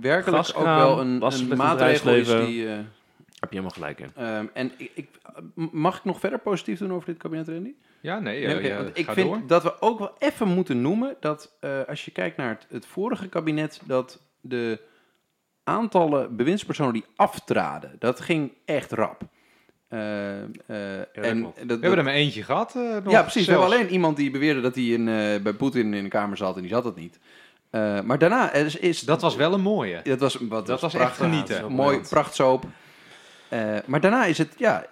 [0.00, 2.68] werkelijk Gaskraan, ook wel een, maatregel is die...
[2.68, 2.74] eh,
[3.42, 4.10] heb je helemaal gelijk in.
[4.16, 5.08] Ehm, en ik, ik,
[5.54, 7.74] mag ik nog verder positief doen over dit kabinet, Randy?
[8.00, 9.42] Ja, nee, Ja, want ik vind door.
[9.46, 12.86] dat we ook wel even moeten noemen dat eh, als je kijkt naar het, het
[12.86, 14.80] vorige kabinet, dat de
[15.64, 19.22] aantallen bewindspersonen die aftraden, dat ging echt rap.
[19.92, 20.48] Eh, eh,
[21.14, 22.74] dat en dat, We hebben er maar eentje gehad.
[22.76, 23.44] eh, nog ja, precies.
[23.46, 26.36] We hebben alleen iemand die beweerde dat hij in, eh, bij Poetin in de kamer
[26.36, 27.18] zat en die zat het niet.
[27.70, 30.00] Eh, maar daarna is, is Dat was wel een mooie.
[30.04, 31.24] dat was, wat, Dat was echt prachtig.
[31.26, 31.56] genieten.
[31.56, 32.64] Ja, Mooi, prachtsoop.
[33.48, 34.86] Eh, maar daarna is het, ja,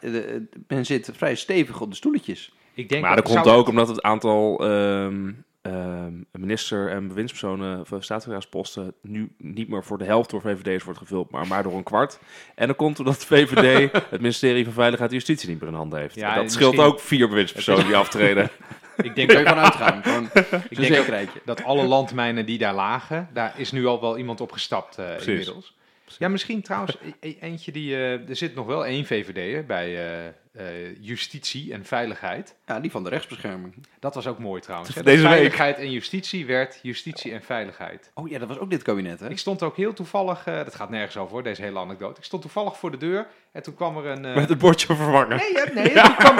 [0.68, 2.52] men zit vrij stevig op de stoeltjes.
[2.74, 5.30] Ik denk Maar dat komt ook omdat het aantal ehm,
[5.62, 10.98] ehm, minister- en bewindspersonen van staatssecretarisposten nu niet meer voor de helft door VVD'ers wordt
[10.98, 12.18] gevuld, maar maar door een kwart.
[12.54, 15.74] En dat komt omdat de VVD het ministerie van Veiligheid en Justitie niet meer in
[15.74, 16.14] handen heeft.
[16.14, 18.50] Ja, En dat scheelt ook vier bewindspersonen die aftreden.
[19.02, 20.02] Ik denk kan je van uitgaan.
[20.02, 24.00] Gewoon Ik een denk ook dat alle landmijnen die daar lagen, daar is nu al
[24.00, 25.74] wel iemand op gestapt eh, inmiddels.
[26.18, 27.94] Ja, misschien trouwens e- e- eentje die...
[27.94, 32.54] eh, er zit nog wel één VVD'er bij eh, eh, justitie en veiligheid.
[32.66, 33.74] Ja, die van de rechtsbescherming.
[34.00, 34.94] Dat was ook mooi trouwens.
[34.94, 35.02] hè.
[35.02, 35.32] Deze week.
[35.32, 38.10] Veiligheid en justitie werd justitie en veiligheid.
[38.14, 39.28] Oh ja, dat was ook dit kabinet, hè?
[39.30, 42.18] Ik stond ook heel toevallig, eh, dat gaat nergens over hoor, deze hele anekdote.
[42.18, 44.20] Ik stond toevallig voor de deur en toen kwam er een...
[44.34, 45.36] Met het bordje vervangen.
[45.36, 45.52] Nee,
[45.84, 46.36] nee toen, kwam,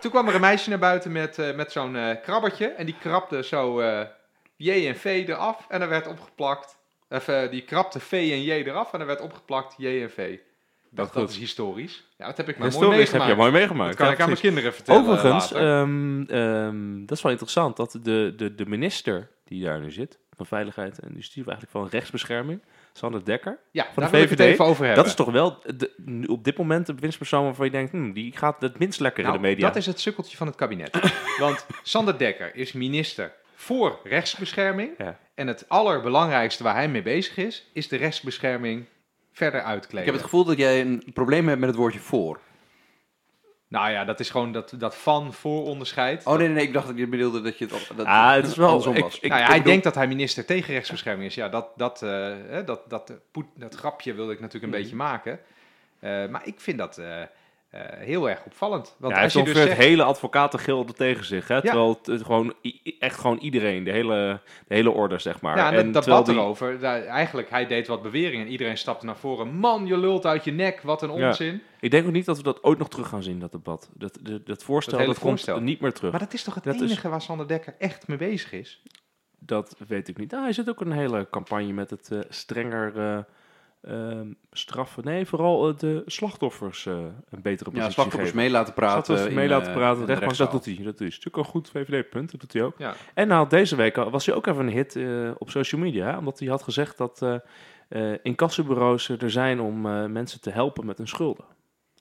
[0.00, 2.66] toen kwam er een meisje naar buiten met, eh, met zo'n krabbertje.
[2.66, 4.00] En die krabde zo eh,
[4.56, 6.76] J en V eraf en er werd opgeplakt.
[7.26, 10.38] Eh, die krabde V en J eraf en er werd opgeplakt J en V.
[10.90, 11.30] Dat goed.
[11.30, 12.04] is historisch.
[12.16, 13.30] Ja, dat heb ik maar mooi Historisch heb meegemaakt.
[13.30, 13.88] je mooi meegemaakt.
[13.88, 17.76] Dat kan Ja, ik aan mijn kinderen vertellen Overigens, ehm, ehm, dat is wel interessant,
[17.76, 21.88] dat de, de, de minister die daar nu zit, van Veiligheid en Justitie, eigenlijk van
[21.88, 22.60] Rechtsbescherming,
[22.92, 25.02] Sander Dekker, ja, van daar de wil ik het VVD, even over hebben.
[25.02, 28.36] dat is toch wel de, op dit moment de bewindspersoon waarvan je denkt, hm, die
[28.36, 29.66] gaat het minst lekker Nou, in de media.
[29.66, 31.12] Dat is het sukkeltje van het kabinet.
[31.38, 34.90] Want Sander Dekker is minister voor rechtsbescherming.
[34.98, 35.18] Ja.
[35.36, 38.84] En het allerbelangrijkste waar hij mee bezig is, is de rechtsbescherming
[39.32, 39.98] verder uitkleden.
[40.00, 42.40] Ik heb het gevoel dat jij een probleem hebt met het woordje voor.
[43.68, 46.26] Nou ja, dat is gewoon dat, dat van voor onderscheid.
[46.26, 48.34] Oh nee, nee, nee, ik dacht dat je bedoelde dat je het, op- dat Ah,
[48.34, 49.18] het is wel- andersom ik- was.
[49.20, 51.34] ik- nou ja, hij bedoel- denkt dat hij minister tegen rechtsbescherming is.
[51.34, 52.10] Ja, dat, dat, eh,
[52.48, 53.12] hè, dat, dat,
[53.56, 54.80] dat grapje wilde ik natuurlijk een Mhm.
[54.88, 55.40] beetje maken.
[55.98, 57.22] Eh, maar ik vind dat eh,
[57.70, 58.94] eh, heel erg opvallend.
[58.98, 61.48] Want ja, hij heeft dus het hele advocatengilde tegen zich.
[61.48, 61.60] Hè?
[61.60, 62.54] Terwijl het, gewoon,
[62.98, 65.56] echt gewoon iedereen, de hele, de hele orde, zeg maar.
[65.56, 68.76] ja, en het terwijl debat die- erover, daar, eigenlijk hij deed wat beweringen en iedereen
[68.78, 69.54] stapte naar voren.
[69.54, 71.26] Man, je lult uit je nek, wat een Ja.
[71.26, 71.62] onzin.
[71.80, 73.90] Ik denk ook niet dat we dat ooit nog terug gaan zien, dat debat.
[73.94, 76.10] Dat, dat, dat voorstel, Dat dat, komt niet meer terug.
[76.10, 78.82] Maar dat is toch het Dat is- enige waar Sander Dekker echt mee bezig is?
[79.38, 80.30] Dat weet ik niet.
[80.30, 83.18] Nou, hij zit ook een hele campagne met het eh, strenger eh,
[83.86, 85.04] ehm, straffen.
[85.04, 86.94] Nee, vooral eh, de slachtoffers eh,
[87.30, 88.36] een betere positie ja, slachtoffers geven.
[88.36, 89.04] mee laten praten.
[89.04, 90.06] Slachtoffers in, mee laten eh, praten.
[90.06, 90.84] rechtbank, dat doet hij.
[90.84, 92.30] Dat is natuurlijk een goed VVD-punt.
[92.30, 92.74] Dat doet hij ook.
[92.78, 92.94] Ja.
[93.14, 94.98] En nou, deze week was hij ook even een hit
[95.38, 96.18] op social media.
[96.18, 97.40] Omdat hij had gezegd dat
[98.22, 99.80] incassobureaus er zijn om
[100.12, 101.44] mensen te helpen met hun schulden.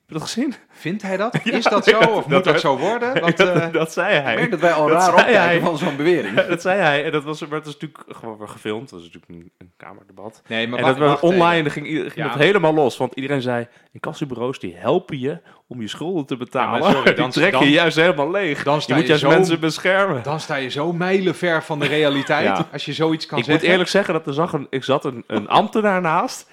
[0.07, 0.53] Heb je dat gezien?
[0.69, 1.39] Vindt hij dat?
[1.43, 1.99] is dat zo?
[1.99, 3.19] Of moet dat zo worden?
[3.21, 4.35] Want, eh, dat zei Ik hij.
[4.35, 5.59] merk dat wij al Dat raar opkijken hij.
[5.59, 6.41] van zo'n bewering.
[6.47, 7.05] dat zei hij.
[7.05, 8.89] En dat was, maar het was natuurlijk gewoon weer gefilmd.
[8.89, 10.41] Dat was natuurlijk een, een kamerdebat.
[10.47, 12.33] nee, maar en wacht- dat wacht online ging, ieder- ging Ja.
[12.33, 12.97] dat helemaal los.
[12.97, 16.81] Want iedereen zei, incassobureaus die helpen je om je schulden te betalen.
[16.83, 18.63] Ja, sorry, dan- dan- je juist helemaal leeg.
[18.63, 20.23] Dan je sta moet je juist zo- mensen beschermen.
[20.23, 23.63] Dan sta je zo mijlenver van de realiteit als je zoiets kan ik zeggen.
[23.63, 26.49] moet eerlijk zeggen dat er zag een, ik zat een, een ambtenaar naast.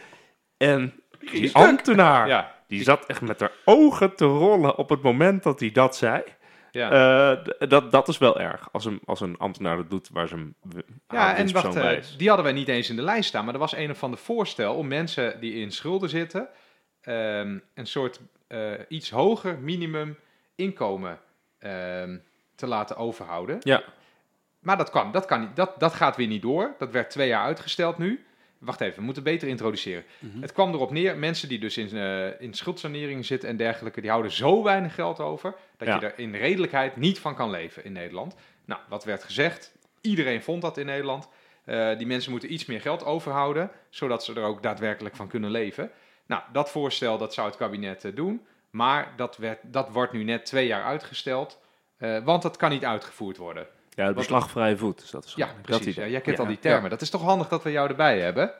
[0.57, 0.93] En
[1.33, 5.61] die ambtenaar, Ja, die zat echt met haar ogen te rollen op het moment dat
[5.61, 6.23] hij dat zei.
[6.71, 6.91] ja.
[7.59, 10.37] Eh, dat, dat is wel erg, als een, als een ambtenaar dat doet waar ze
[10.63, 13.45] w- ja, en wacht, eh, die hadden wij niet eens in de lijst staan.
[13.45, 16.49] Maar er was een of ander voorstel om mensen die in schulden zitten...
[17.01, 20.19] ehm, een soort eh, iets hoger minimum
[20.55, 21.19] inkomen
[21.59, 22.19] ehm,
[22.55, 23.57] te laten overhouden.
[23.61, 23.83] Ja,
[24.61, 25.57] Maar dat kan, dat kan niet.
[25.57, 26.75] Dat, dat gaat weer niet door.
[26.79, 28.25] Dat werd twee jaar uitgesteld nu.
[28.65, 30.05] Wacht even, we moeten beter introduceren.
[30.41, 34.11] Het kwam erop neer, mensen die dus in, eh in schuldsanering zitten en dergelijke, die
[34.11, 35.95] houden zo weinig geld over, dat Ja.
[36.01, 38.35] je er in redelijkheid niet van kan leven in Nederland.
[38.65, 39.73] Nou, wat werd gezegd?
[40.01, 41.29] Iedereen vond dat in Nederland.
[41.65, 45.51] Eh, die mensen moeten iets meer geld overhouden, zodat ze er ook daadwerkelijk van kunnen
[45.51, 45.91] leven.
[46.27, 48.47] Nou, dat voorstel, dat zou het kabinet eh, doen.
[48.71, 51.61] Maar dat, werd, dat wordt nu net twee jaar uitgesteld,
[52.25, 53.67] want dat kan niet uitgevoerd worden.
[53.95, 55.01] Ja de beslagvrije voet.
[55.01, 55.95] Dus dat is Ja, dat precies.
[55.95, 56.43] Ja, jij kent Ja.
[56.43, 56.91] al die termen.
[56.91, 58.53] Dat is toch handig dat we jou erbij hebben?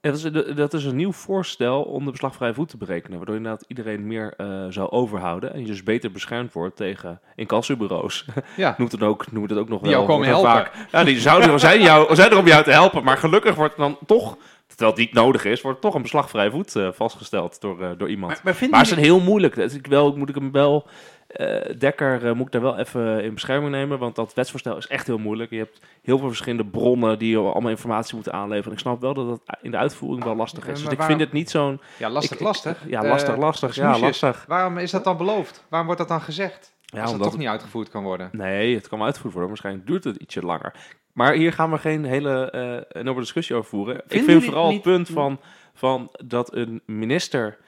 [0.00, 3.16] Ja, dat, is, dat is een nieuw voorstel om de beslagvrije voet te berekenen.
[3.16, 5.52] Waardoor inderdaad iedereen meer eh, zou overhouden.
[5.54, 8.24] En je dus beter beschermd wordt tegen incassobureaus.
[8.56, 8.74] Ja.
[8.78, 9.98] noemt het ook, noemt het ook nog Die wel.
[9.98, 10.50] jou komen helpen.
[10.50, 13.04] Vaak, ja, die zouden, zijn, jou, zijn er om jou te helpen.
[13.04, 16.76] Maar gelukkig wordt dan toch, terwijl het niet nodig is, wordt toch een beslagvrije voet
[16.76, 18.32] eh, vastgesteld door, eh, door iemand.
[18.32, 19.54] Maar, maar vinden Maar het is heel moeilijk.
[19.54, 20.86] Dus ik wel, moet ik hem wel.
[21.28, 23.98] Eh, Dekker eh, moet ik daar wel even in bescherming nemen.
[23.98, 25.50] Want dat wetsvoorstel is echt heel moeilijk.
[25.50, 28.72] Je hebt heel veel verschillende bronnen die je allemaal informatie moeten aanleveren.
[28.72, 30.82] Ik snap wel dat het in de uitvoering wel lastig is.
[30.82, 31.80] Dus ik vind het niet zo'n.
[31.98, 32.82] Ja, lastig, ik- ik- lastig.
[32.88, 33.74] Ja, Eh, lastig, lastig.
[33.74, 34.44] Ja, lastig.
[34.48, 35.64] Waarom is dat dan beloofd?
[35.68, 36.76] Waarom wordt dat dan gezegd?
[36.80, 38.28] Ja, als het omdat toch niet uitgevoerd kan worden.
[38.32, 39.50] Nee, het kan wel uitgevoerd worden.
[39.52, 40.74] Waarschijnlijk duurt het ietsje langer.
[41.12, 43.96] Maar hier gaan we geen hele eh enorme discussie over voeren.
[44.08, 45.40] ik vind vooral niet- het punt van,
[45.74, 47.58] van dat een minister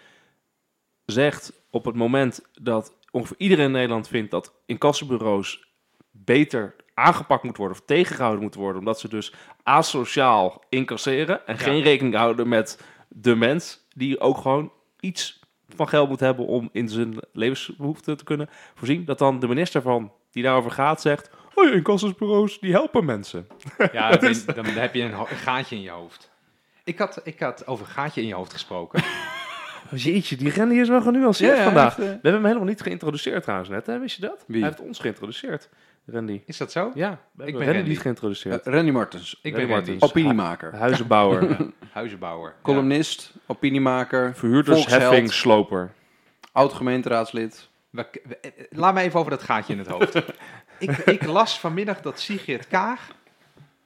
[1.04, 5.68] zegt op het moment dat ongeveer iedereen in Nederland vindt dat incassobureaus
[6.10, 11.60] beter aangepakt moet worden of tegengehouden moet worden, omdat ze dus asociaal incasseren en Ja.
[11.62, 15.40] geen rekening houden met de mens die ook gewoon iets
[15.74, 19.82] van geld moet hebben om in zijn levensbehoeften te kunnen voorzien, dat dan de minister
[19.82, 23.46] van die daarover gaat zegt, oh ja, incassobureaus die helpen mensen.
[23.92, 26.30] Ja, dan, ben- dan heb je een, gaatje in je hoofd.
[26.84, 29.02] Ik had, ik had over gaatje in je hoofd gesproken.
[29.92, 31.86] Oh, jeetje, die Randy is wel genuanceerd Ja, ja, vandaag.
[31.88, 32.04] echt, eh.
[32.04, 33.98] We hebben hem helemaal niet geïntroduceerd trouwens net, hè?
[33.98, 34.44] wist je dat?
[34.46, 34.60] Wie?
[34.60, 35.68] Hij heeft ons geïntroduceerd,
[36.06, 36.40] Randy.
[36.46, 36.90] Is dat zo?
[36.94, 37.88] Ja, hebben ben Randy, Randy.
[37.88, 38.62] niet geïntroduceerd.
[38.66, 39.72] Eh, Randy Martens, Ik ben Randy.
[39.74, 40.02] Martens.
[40.02, 41.56] opiniemaker, Huizenbouwer,
[41.92, 42.48] Huizenbouwer.
[42.50, 42.56] Ja.
[42.62, 45.92] columnist, opiniemaker, verhuurdersheffing, volksheld, sloper.
[46.52, 47.68] oud-gemeenteraadslid.
[47.90, 50.14] We- we- eh, Laat me even over dat gaatje in het hoofd.
[50.78, 53.08] ik, ik las vanmiddag dat Sigrid Kaag,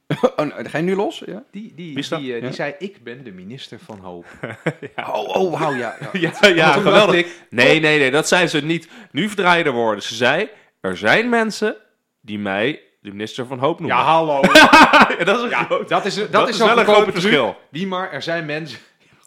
[0.37, 1.23] Oh, ga je nu los?
[1.27, 1.43] Ja?
[1.51, 2.53] die, die, die, eh, die Ja?
[2.53, 4.25] zei, ik ben de minister van hoop.
[5.13, 5.97] Oh, oh, wauw, ja.
[6.13, 6.33] ja.
[6.41, 7.27] Ja, ja geweldig.
[7.51, 8.89] Nee, nee, nee, dat zei ze niet.
[9.11, 10.03] Nu verdraaien de woorden.
[10.03, 10.49] Ze zei,
[10.81, 11.77] er zijn mensen
[12.21, 13.97] die mij de minister van Hoop noemen.
[13.97, 14.41] ja hallo.
[14.53, 17.57] Ja, dat is een Ja, groot- dat is, dat dat is wel een groot verschil.
[17.71, 18.79] Wie maar, er zijn mensen...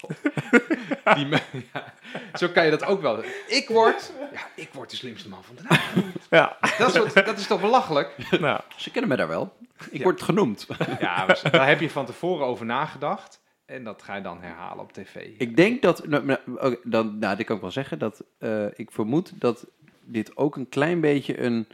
[1.15, 1.41] die me-
[1.73, 1.93] ja,
[2.33, 3.23] zo kan je dat ook wel.
[3.47, 4.11] Ik word...
[4.33, 6.27] Ja, ik word de slimste man van de avond.
[6.29, 8.15] Ja, Dat is, wat- dat is toch belachelijk?
[8.39, 9.53] nou, Ze kennen me daar wel.
[9.89, 10.03] Ik Ja.
[10.03, 10.67] word genoemd.
[10.99, 13.39] Ja, maar daar heb je van tevoren over nagedacht.
[13.65, 15.15] En dat ga je dan herhalen op tv.
[15.37, 18.65] Ik denk dat, nou, nou, oké, dan, nou, dit kan ik wel zeggen, dat eh,
[18.79, 19.65] ik vermoed dat
[20.03, 21.67] dit ook een klein beetje een,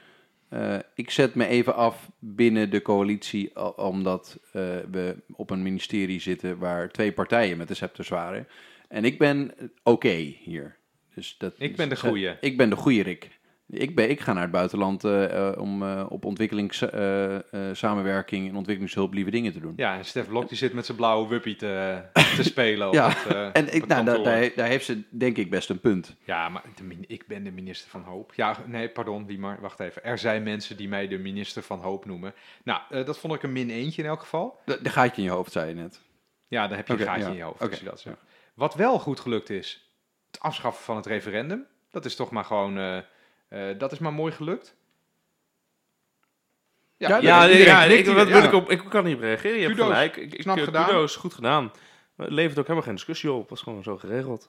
[0.54, 4.62] eh, ik zet me even af binnen de coalitie, al- omdat eh,
[4.92, 8.48] we op een ministerie zitten waar twee partijen met de scepters waren.
[8.88, 9.52] En ik ben
[9.84, 10.78] oké hier.
[11.16, 12.36] Dus dat, Ik ben de goeie.
[12.42, 13.30] Ik ben de goeie Rick.
[13.74, 19.14] Ik, ben, ik ga naar het buitenland eh, eh, om eh, op ontwikkelingssamenwerking en ontwikkelingshulp
[19.14, 19.74] lieve dingen te doen.
[19.76, 22.88] Ja, en Stef Blok die zit met zijn blauwe wuppie te, te spelen.
[22.88, 25.80] op Ja, het, En ik, nou, daar, daar, daar heeft ze denk ik best een
[25.80, 26.16] punt.
[26.24, 28.34] Ja, maar de ik ben de minister van Hoop.
[28.34, 29.58] Ja, nee, pardon, wie maar.
[29.62, 30.04] Wacht even.
[30.04, 32.34] Er zijn mensen die mij de minister van Hoop noemen.
[32.64, 34.60] Nou, dat vond ik een min eentje in elk geval.
[34.66, 36.02] De, de gaatje in je hoofd, zei je net.
[36.48, 37.30] Ja, dan heb je Oké, een gaatje ja.
[37.30, 37.62] in je hoofd.
[37.62, 38.18] Oké, als je dat zegt.
[38.22, 38.28] ja.
[38.54, 39.94] Wat wel goed gelukt is,
[40.32, 41.66] het afschaffen van het referendum.
[41.92, 43.04] Dat is toch maar gewoon,
[43.54, 44.76] eh, dat is maar mooi gelukt.
[46.98, 49.60] Ja, ja, iedereen ja, ik, wat wil ik, op, ik kan niet reageren.
[49.60, 50.16] Je hebt gelijk.
[50.16, 50.86] Ik, eh, gedaan.
[50.86, 51.72] Kudos, goed gedaan.
[52.16, 53.39] Het levert ook helemaal geen discussie op.
[53.39, 54.48] Het was gewoon zo geregeld.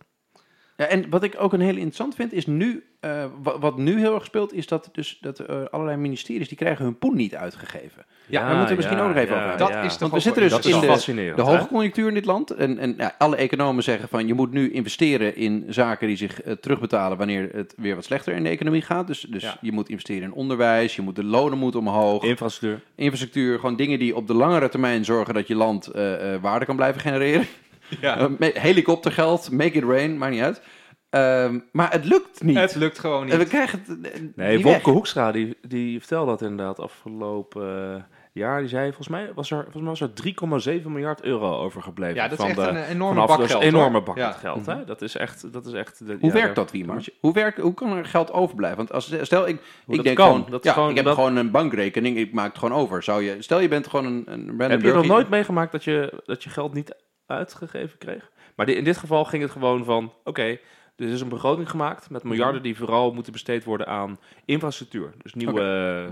[0.77, 3.99] Ja, en wat ik ook een heel interessant vind, is nu, eh, wa- wat, nu
[3.99, 7.35] heel erg speelt, is dat, dus, dat eh, allerlei ministeries, die krijgen hun poen niet
[7.35, 8.05] uitgegeven.
[8.27, 9.67] Ja, daar moeten we misschien ook nog even over hebben.
[9.69, 11.37] Dat is toch Want we zitten wel dus in de- fascinerend.
[11.37, 11.51] De hè?
[11.57, 12.51] hoge conjunctuur in dit land.
[12.51, 16.43] En, en ja, alle economen zeggen van je moet nu investeren in zaken die zich
[16.43, 19.07] eh, terugbetalen wanneer het weer wat slechter in de economie gaat.
[19.07, 19.57] Dus, dus Ja.
[19.61, 22.23] je moet investeren in onderwijs, je moet de lonen moeten omhoog.
[22.25, 22.83] Infrastructuur.
[22.95, 26.65] infrastructuur, gewoon dingen die op de langere termijn zorgen dat je land eh, eh, waarde
[26.65, 27.47] kan blijven genereren.
[28.01, 28.29] Ja.
[28.39, 30.63] Eh, helikoptergeld, make it rain, maakt niet uit.
[31.11, 32.57] Ehm, maar het lukt niet.
[32.57, 33.49] Het lukt gewoon En we niet.
[33.49, 34.91] krijgen het eh, Nee, niet Wopke.
[34.91, 38.03] Hoekstra, die, die vertelde dat inderdaad afgelopen eh,
[38.33, 38.61] jaar.
[38.61, 42.15] Die zei, volgens mij was er, volgens mij was er 3,7 miljard euro overgebleven.
[42.15, 43.63] Ja, dat is van echt de, een enorme vanaf bak geld.
[43.63, 44.33] een enorme bak Ja.
[44.33, 44.67] geld.
[44.67, 44.85] Hè?
[44.85, 45.53] Dat is echt...
[45.53, 47.05] Dat is echt de, Hoe ja, werkt dat, Wiemar?
[47.21, 48.77] Hoe, werkt, hoe kan er geld overblijven?
[48.79, 50.97] Want als, stel, ik, Hoe ik dat denk kan, gewoon, dat is ja, gewoon- ik
[50.97, 53.03] heb dat- gewoon een bankrekening, ik maak het gewoon over.
[53.03, 55.85] Zou je, stel je bent gewoon een, een random Heb je nog nooit meegemaakt dat
[55.85, 56.95] je, dat je geld niet
[57.27, 58.31] uitgegeven kreeg?
[58.57, 60.13] Maar in dit geval ging het gewoon van...
[60.25, 60.59] Oké,
[60.97, 65.13] er is een begroting gemaakt met miljarden die vooral moeten besteed worden aan infrastructuur.
[65.23, 65.63] Dus nieuwe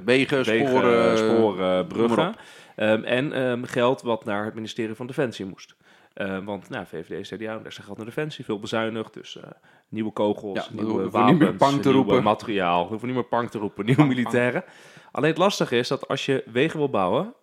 [0.04, 2.34] Wegen, wegen, sporen, sporen, bruggen.
[2.76, 5.76] Ehm, en ehm, geld wat naar het ministerie van Defensie moest.
[6.14, 9.14] Ehm, want nou, VVD, CDA, daar geld naar Defensie, veel bezuinigd.
[9.14, 9.50] Dus eh,
[9.88, 12.82] nieuwe kogels, Ja, nieuwe wapens, niet meer materiaal.
[12.82, 14.64] We hoeven niet meer pang te roepen, nieuwe militairen.
[15.12, 17.34] Alleen het lastige is dat als je wegen wil bouwen,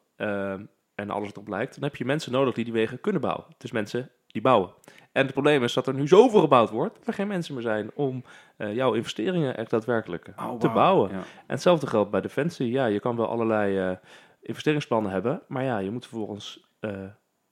[0.99, 3.45] en alles erop lijkt, dan heb je mensen nodig die die wegen kunnen bouwen.
[3.57, 4.73] Dus mensen die bouwen.
[5.11, 7.63] En het probleem is dat er nu zoveel gebouwd wordt, dat er geen mensen meer
[7.63, 8.23] zijn om
[8.57, 11.09] eh, jouw investeringen echt daadwerkelijk Oh, te bouwen.
[11.09, 11.17] Ja.
[11.17, 12.71] En hetzelfde geldt bij Defensie.
[12.71, 13.97] Ja, je kan wel allerlei eh,
[14.41, 17.03] investeringsplannen hebben, maar ja, je moet vervolgens eh,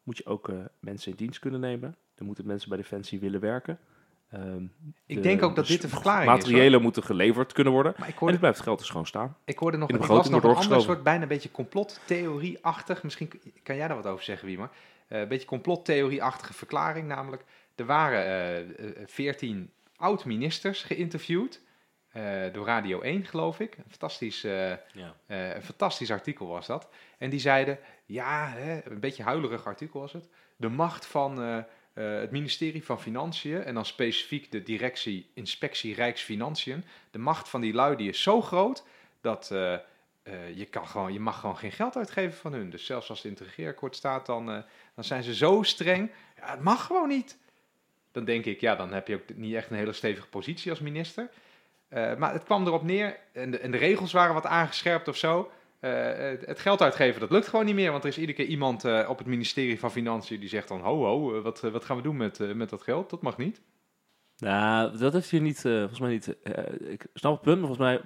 [0.03, 1.95] moet je ook mensen in dienst kunnen nemen.
[2.15, 3.79] Er moeten mensen bij Defensie willen werken.
[4.31, 4.63] Ehm,
[5.05, 6.37] Ik de- denk ook dat dit de verklaring is.
[6.45, 7.93] Materiëlen moeten geleverd kunnen worden.
[7.97, 9.37] Maar ik En hoorde, blijft het geld dus gewoon staan.
[9.45, 11.27] ik hoorde nog, in de ik las begroting nog een wordt ander soort, bijna een
[11.27, 13.03] beetje complottheorie-achtig.
[13.03, 13.29] Misschien
[13.63, 14.69] kan jij daar wat over zeggen, Wiemer.
[15.07, 17.43] Eh, een beetje complottheorie-achtige verklaring, namelijk...
[17.75, 18.75] Er waren
[19.05, 21.61] veertien oud-ministers geïnterviewd.
[22.11, 23.77] eh, door Radio 1, geloof ik.
[23.77, 24.77] Een fantastisch, eh, eh,
[25.27, 26.89] een fantastisch artikel was dat.
[27.17, 30.27] En die zeiden, ja, hè, een beetje huilerig artikel was het.
[30.55, 31.65] De macht van
[31.97, 33.63] eh, het ministerie van Financiën...
[33.63, 36.83] en dan specifiek de directie Inspectie Rijksfinanciën...
[37.11, 38.83] de macht van die lui die is zo groot...
[39.21, 39.81] dat eh, eh,
[40.55, 42.69] je, kan gewoon, je mag gewoon geen geld uitgeven van hun.
[42.69, 44.45] Dus zelfs als het in staat, dan,
[44.95, 46.11] dan zijn ze zo streng.
[46.35, 47.37] Ja, het mag gewoon niet.
[48.11, 50.79] dan denk ik, ja, dan heb je ook niet echt een hele stevige positie als
[50.79, 51.29] minister.
[51.89, 55.51] Maar het kwam erop neer, en de, en de regels waren wat aangescherpt of zo.
[55.79, 57.91] Eh, het, geld uitgeven, dat lukt gewoon niet meer.
[57.91, 60.81] Want er is iedere keer iemand eh, op het ministerie van Financiën die zegt dan...
[60.81, 63.09] Ho, ho, eh, wat, wat gaan we doen met, met dat geld?
[63.09, 63.61] Dat mag niet.
[64.37, 66.37] Nou, dat heeft hier niet, volgens mij niet.
[66.79, 68.01] ik snap het punt, maar volgens mij,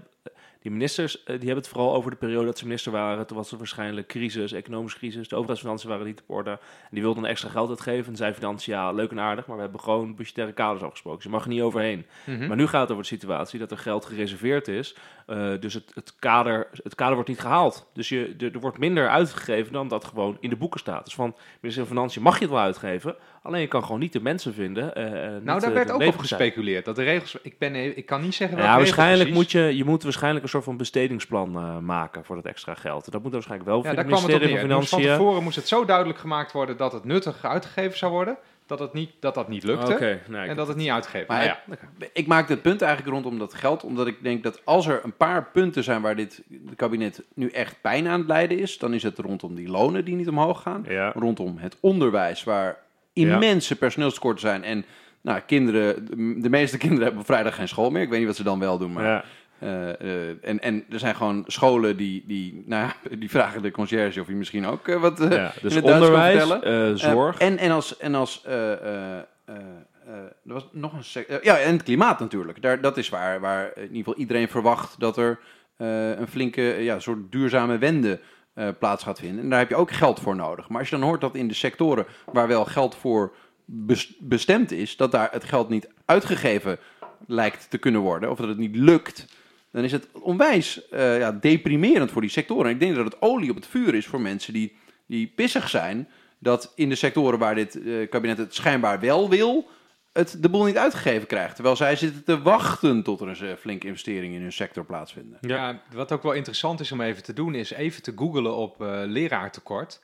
[0.61, 3.27] die ministers, eh, die hebben het vooral over de periode dat ze minister waren.
[3.27, 5.27] Toen was er waarschijnlijk crisis, economische crisis.
[5.27, 6.49] De overheidsfinanciën waren niet op orde.
[6.49, 6.57] En
[6.91, 8.11] die wilden extra geld uitgeven.
[8.11, 11.19] En zei financiën, ja, leuk en aardig, maar we hebben gewoon budgettaire kaders afgesproken.
[11.19, 12.05] Dus je mag er niet overheen.
[12.25, 12.47] Mhm.
[12.47, 14.95] Maar nu gaat het over de situatie dat er geld gereserveerd is.
[15.25, 17.89] eh, dus het, het, kader, het kader wordt niet gehaald.
[17.93, 21.05] Dus je, er, er wordt minder uitgegeven dan dat gewoon in de boeken staat.
[21.05, 23.15] Dus van minister van Financiën mag je het wel uitgeven.
[23.43, 24.95] Alleen je kan gewoon niet de mensen vinden.
[24.95, 26.85] eh, eh, Nou, daar eh, werd de ook op gespeculeerd.
[26.85, 27.37] Dat de regels...
[27.41, 30.49] Ik, ben, ik kan niet zeggen Ja, welke waarschijnlijk moet je, je moet waarschijnlijk een
[30.49, 33.11] soort van bestedingsplan eh, maken voor dat extra geld.
[33.11, 34.59] Dat moet waarschijnlijk wel Ja, via daar het kwam het op neer.
[34.69, 38.11] van Dus van tevoren moest het zo duidelijk gemaakt worden dat het nuttig uitgegeven zou
[38.11, 41.27] worden, dat het niet, dat, dat niet lukte Oké, nou, en dat het niet uitgegeven.
[41.27, 44.61] Maar Nou ja, Ik maak het punt eigenlijk rondom dat geld, omdat ik denk dat
[44.65, 46.43] als er een paar punten zijn waar dit
[46.75, 50.15] kabinet nu echt pijn aan het lijden is, dan is het rondom die lonen die
[50.15, 51.11] niet omhoog gaan, Ja.
[51.15, 52.77] rondom het onderwijs waar
[53.13, 54.85] immense personeelstekorten zijn en
[55.21, 56.05] nou, kinderen,
[56.41, 58.01] de, meeste kinderen hebben op vrijdag geen school meer.
[58.01, 59.23] Ik weet niet wat ze dan wel doen, maar Ja.
[59.59, 63.71] eh, eh, en, en er zijn gewoon scholen die, die, nou ja, die vragen de
[63.71, 67.39] conciërge of je misschien ook eh, wat Ja, dus in het onderwijs, zorg.
[67.39, 72.61] En, en als, en als er was nog een ja, en het klimaat natuurlijk.
[72.61, 75.39] Daar, dat is waar, waar in ieder geval iedereen verwacht dat er
[75.77, 78.19] een flinke ja, soort duurzame wende
[78.53, 79.43] eh, plaats gaat vinden.
[79.43, 80.69] En daar heb je ook geld voor nodig.
[80.69, 83.35] Maar als je dan hoort dat in de sectoren waar wel geld voor
[83.65, 86.79] bes- bestemd is, dat daar het geld niet uitgegeven
[87.27, 89.25] lijkt te kunnen worden, of dat het niet lukt,
[89.71, 92.65] dan is het onwijs eh, ja, deprimerend voor die sectoren.
[92.65, 94.75] En ik denk dat het olie op het vuur is voor mensen die,
[95.05, 96.07] die pissig zijn
[96.39, 99.69] dat in de sectoren waar dit eh, kabinet het schijnbaar wel wil,
[100.13, 101.55] het de boel niet uitgegeven krijgt.
[101.55, 105.37] Terwijl zij zitten te wachten tot er eens een flinke investering in hun sector plaatsvinden.
[105.41, 105.81] Ja.
[105.93, 109.01] wat ook wel interessant is om even te doen, is even te googlen op eh,
[109.05, 110.01] leraartekort.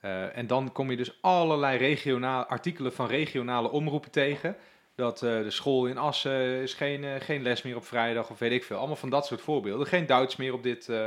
[0.00, 4.56] Eh, en dan kom je dus allerlei regionale artikelen van regionale omroepen tegen.
[4.94, 8.38] Dat eh, de school in Assen is geen, eh, geen les meer op vrijdag of
[8.38, 8.76] weet ik veel.
[8.76, 9.86] Allemaal van dat soort voorbeelden.
[9.86, 11.06] Geen Duits meer op dit, eh,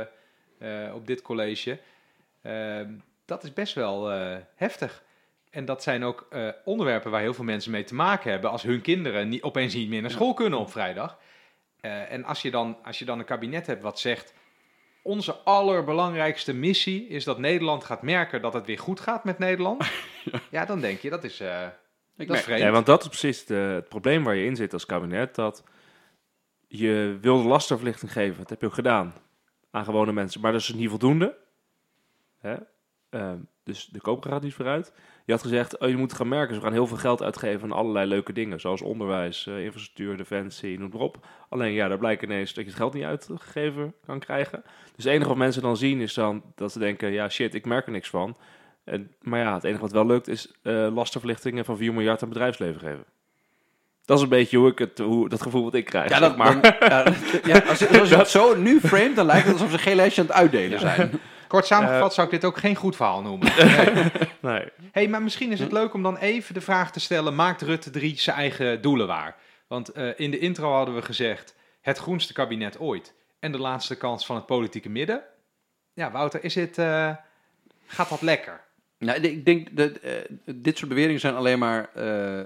[0.58, 1.78] eh, op dit college.
[2.42, 2.92] Ehm,
[3.24, 5.02] dat is best wel eh, heftig.
[5.54, 8.50] En dat zijn ook eh, onderwerpen waar heel veel mensen mee te maken hebben.
[8.50, 11.18] Als hun kinderen niet, opeens niet meer naar school kunnen op vrijdag.
[11.80, 14.34] Eh, en als je, dan, als je dan een kabinet hebt wat zegt.
[15.02, 19.90] Onze allerbelangrijkste missie is dat Nederland gaat merken dat het weer goed gaat met Nederland.
[20.50, 21.66] ja, dan denk je dat is, eh,
[22.16, 22.60] Ik dat is vreemd.
[22.60, 25.34] Ja, want dat is precies de- het probleem waar je in zit als kabinet.
[25.34, 25.64] Dat
[26.68, 28.38] je wilde lastenverlichting geven.
[28.38, 29.14] Dat heb je ook gedaan
[29.70, 30.40] aan gewone mensen.
[30.40, 31.36] Maar dat is niet voldoende.
[32.40, 32.56] Hè?
[33.14, 34.92] Ehm, dus de koper gaat niet vooruit.
[35.24, 37.78] Je had gezegd, oh, je moet gaan merken, ze gaan heel veel geld uitgeven aan
[37.78, 38.60] allerlei leuke dingen.
[38.60, 41.26] Zoals onderwijs, eh, infrastructuur, defensie, noem maar op.
[41.48, 44.62] Alleen ja, daar blijkt ineens dat je het geld niet uitgegeven kan krijgen.
[44.96, 47.64] Dus het enige wat mensen dan zien is dan dat ze denken, ja shit, ik
[47.66, 48.36] merk er niks van.
[48.84, 52.28] En, maar ja, het enige wat wel lukt is eh lastenverlichtingen van 4 miljard aan
[52.28, 53.04] bedrijfsleven geven.
[54.04, 56.10] Dat is een beetje hoe ik het, hoe, dat gevoel wat ik krijg.
[56.10, 56.60] Ja, dat, maar.
[56.78, 59.78] dan- ja, als, je, als je het zo nu framet, dan lijkt het alsof ze
[59.78, 61.10] geen lesje aan het uitdelen zijn.
[61.48, 63.52] Kort samengevat zou ik dit ook geen goed verhaal noemen.
[64.40, 64.68] nee.
[64.92, 67.90] hey, maar misschien is het leuk om dan even de vraag te stellen: maakt Rutte
[67.90, 69.36] 3 zijn eigen doelen waar?
[69.66, 73.14] Want eh, in de intro hadden we gezegd: het groenste kabinet ooit.
[73.38, 75.22] En de laatste kans van het politieke midden.
[75.94, 77.10] Ja, Wouter, is het, eh,
[77.86, 78.60] gaat dat lekker?
[78.98, 80.12] Nou, ik denk dat eh,
[80.44, 82.40] dit soort beweringen zijn alleen maar eh,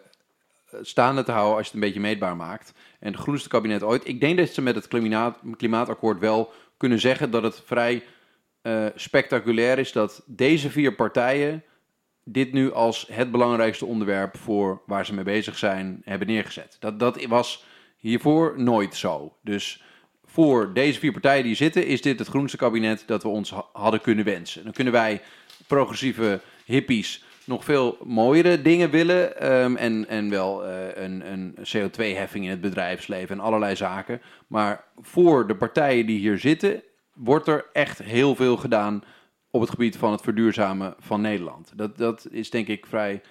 [0.82, 2.72] staande te houden als je het een beetje meetbaar maakt.
[3.01, 4.09] En het groenste kabinet ooit.
[4.09, 8.05] Ik denk dat ze met het klimaat, klimaatakkoord wel kunnen zeggen dat het vrij
[8.62, 11.62] eh, spectaculair is dat deze vier partijen
[12.24, 16.76] dit nu als het belangrijkste onderwerp voor waar ze mee bezig zijn hebben neergezet.
[16.80, 17.64] Dat, dat was
[17.96, 19.36] hiervoor nooit zo.
[19.42, 19.82] Dus
[20.24, 23.66] voor deze vier partijen die zitten, is dit het groenste kabinet dat we ons ha-
[23.72, 24.64] hadden kunnen wensen.
[24.64, 25.20] Dan kunnen wij
[25.66, 29.40] progressieve hippies nog veel mooiere dingen willen.
[29.40, 34.20] ehm, en, en wel eh, een, een CO2-heffing in het bedrijfsleven en allerlei zaken.
[34.46, 36.82] Maar voor de partijen die hier zitten,
[37.18, 39.02] wordt er echt heel veel gedaan
[39.50, 41.72] op het gebied van het verduurzamen van Nederland.
[41.76, 43.22] Dat, dat is denk ik vrij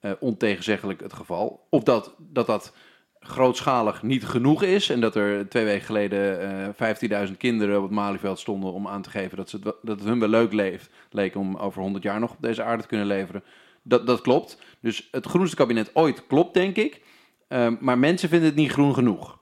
[0.00, 1.66] eh, ontegenzeggelijk het geval.
[1.70, 2.74] Of dat dat, dat
[3.20, 6.40] grootschalig niet genoeg is en dat er twee weken geleden
[6.76, 10.00] eh 15.000 kinderen op het Malieveld stonden om aan te geven dat, ze het, dat
[10.00, 13.06] hun wel leuk leeft, leek om over 100 jaar nog op deze aarde te kunnen
[13.06, 13.42] leveren.
[13.82, 14.58] Dat, dat klopt.
[14.80, 17.02] Dus het groenste kabinet ooit klopt, denk ik.
[17.48, 19.38] Ehm, maar mensen vinden het niet groen genoeg.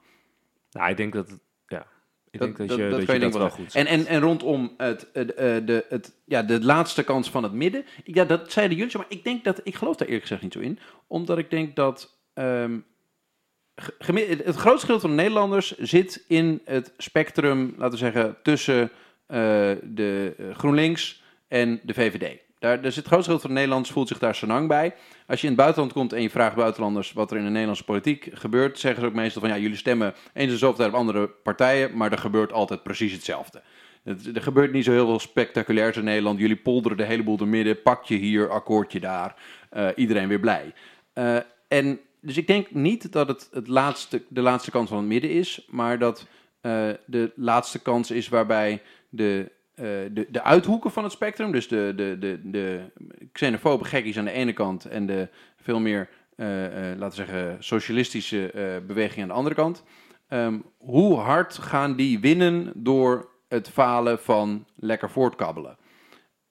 [0.71, 1.39] Nou, ik denk dat het,
[2.41, 3.85] ik denk dat, dat- je dat dat, kan je dat denk wel wel goed En,
[3.85, 5.25] en, en rondom het, eh,
[5.65, 7.85] de, het, ja, de laatste kans van het midden.
[8.03, 10.53] Ja, dat zeiden jullie, zo, maar ik denk dat, ik geloof daar eerlijk gezegd niet
[10.53, 10.79] zo in.
[11.07, 12.77] Omdat ik denk dat ehm,
[13.75, 18.91] het grootste gedeelte van de Nederlanders zit in het spectrum, laten we zeggen, tussen
[19.27, 19.37] eh,
[19.83, 22.39] de eh, GroenLinks en de VVD.
[22.65, 24.93] Daar, zit het grootste gedeelte van de Nederlanders voelt zich daar senang bij.
[25.27, 27.83] Als je in het buitenland komt en je vraagt buitenlanders wat er in de Nederlandse
[27.83, 30.95] politiek gebeurt, zeggen ze ook meestal van ja, jullie stemmen eens en zoveel tijd op
[30.95, 33.61] andere partijen, maar er gebeurt altijd precies hetzelfde.
[34.03, 36.39] Het- er gebeurt niet zo heel veel spectaculairs in Nederland.
[36.39, 39.35] Jullie polderen de hele boel door midden, pak je hier, akkoordje daar,
[39.69, 40.73] eh, iedereen weer blij.
[41.13, 41.37] Eh,
[41.67, 45.29] en dus ik denk niet dat het, het laatste, de laatste kans van het midden
[45.31, 46.27] is, maar dat
[46.61, 51.67] eh, de laatste kans is waarbij de, eh, de, de uithoeken van het spectrum, dus
[51.67, 52.91] de, de, de, de
[53.31, 57.63] xenofobe gekkies aan de ene kant en de veel meer, eh, eh, laten we zeggen,
[57.63, 58.51] socialistische
[58.87, 59.83] beweging aan de andere kant,
[60.27, 65.77] ehm, hoe hard gaan die winnen door het falen van lekker voortkabbelen?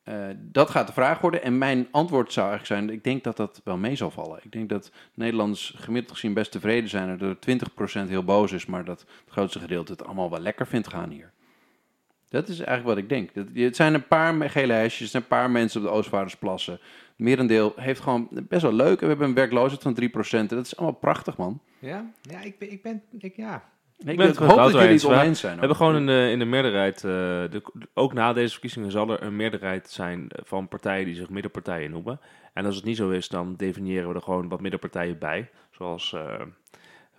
[0.04, 1.42] Eh, dat gaat de vraag worden.
[1.42, 4.40] En mijn antwoord zou eigenlijk zijn: ik denk dat dat wel mee zal vallen.
[4.42, 7.18] Ik denk dat Nederlanders gemiddeld gezien best tevreden zijn.
[7.18, 10.66] Dat er 20% heel boos is, maar dat het grootste gedeelte het allemaal wel lekker
[10.66, 11.32] vindt gaan hier.
[12.34, 13.34] Dat is eigenlijk wat ik denk.
[13.34, 16.72] Dat, het zijn een paar gele hesjes, een paar mensen op de Oostvaardersplassen.
[16.72, 16.80] Het
[17.16, 19.00] merendeel heeft gewoon best wel leuk.
[19.00, 19.94] We hebben een werkloosheid van
[20.44, 20.46] 3%.
[20.46, 21.60] Dat is allemaal prachtig, man.
[21.78, 23.64] Ja, ja ik, ben, ik ben, ik, ja.
[23.98, 25.52] Ik, ben het hoop dat jullie het oneens zijn.
[25.52, 27.62] We hebben gewoon in de, in de meerderheid, eh, de,
[27.94, 32.20] ook na deze verkiezingen zal er een meerderheid zijn van partijen die zich middenpartijen noemen.
[32.52, 35.50] En als het niet zo is, dan definiëren we er gewoon wat middenpartijen bij.
[35.70, 36.40] Zoals eh,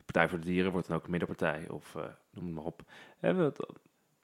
[0.05, 2.03] Partij voor de Dieren wordt dan ook een middenpartij, of eh,
[2.33, 2.81] noem het maar op.
[3.19, 3.67] En we-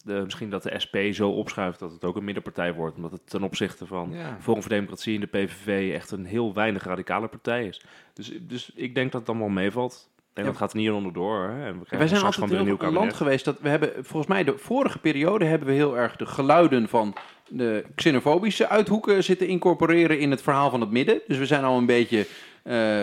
[0.05, 3.29] de, misschien dat de SP zo opschuift dat het ook een middenpartij wordt, omdat het
[3.29, 4.37] ten opzichte van ja.
[4.39, 7.81] Forum voor Democratie en de PVV echt een heel weinig radicale partij is.
[8.13, 10.09] Dus, dus ik denk dat het allemaal meevalt.
[10.33, 11.49] En dat gaat er niet onderdoor.
[11.49, 11.65] Hè?
[11.65, 13.15] En we Wij zijn altijd heel een nieuw een land kabinet.
[13.15, 16.89] geweest dat we hebben, volgens mij de vorige periode hebben we heel erg de geluiden
[16.89, 17.15] van
[17.47, 21.21] de xenofobische uithoeken zitten incorporeren in het verhaal van het midden.
[21.27, 22.27] Dus we zijn al een beetje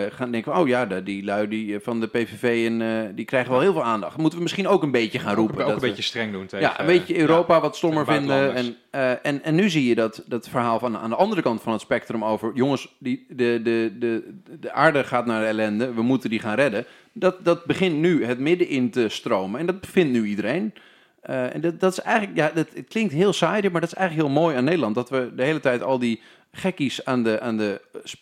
[0.09, 3.51] gaan denken, oh ja, die lui die, eh, van de PVV en, eh, die krijgen
[3.51, 4.17] wel heel veel aandacht.
[4.17, 5.55] Moeten we misschien ook een beetje gaan Ook, roepen.
[5.55, 6.65] ook dat een we- beetje streng doen tegen...
[6.65, 8.53] ja, een beetje Europa wat stommer vinden.
[8.55, 11.61] En, eh, en, en nu zie je dat, dat verhaal van aan de andere kant
[11.61, 12.51] van het spectrum over...
[12.53, 16.55] jongens, die, de, de, de, de aarde gaat naar de ellende, we moeten die gaan
[16.55, 16.85] redden.
[17.13, 19.59] Dat, dat begint nu het midden in te stromen.
[19.59, 20.73] En dat vindt nu iedereen.
[21.21, 23.97] Eh, en dat, dat is eigenlijk, ja, dat, het klinkt heel saai, maar dat is
[23.97, 24.95] eigenlijk heel mooi aan Nederland.
[24.95, 26.21] Dat we de hele tijd al die
[26.51, 27.81] gekkies aan de, aan de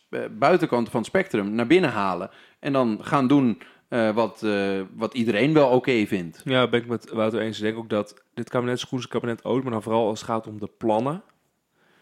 [0.09, 2.29] eh, buitenkant van het spectrum naar binnen halen.
[2.59, 6.41] En dan gaan doen eh, wat, eh, wat iedereen wel oké vindt.
[6.45, 7.57] Ja, ben ik met Wouter eens.
[7.57, 10.29] Ik denk ook dat dit kabinet is het kabinet ooit, maar dan vooral als het
[10.29, 11.23] gaat om de plannen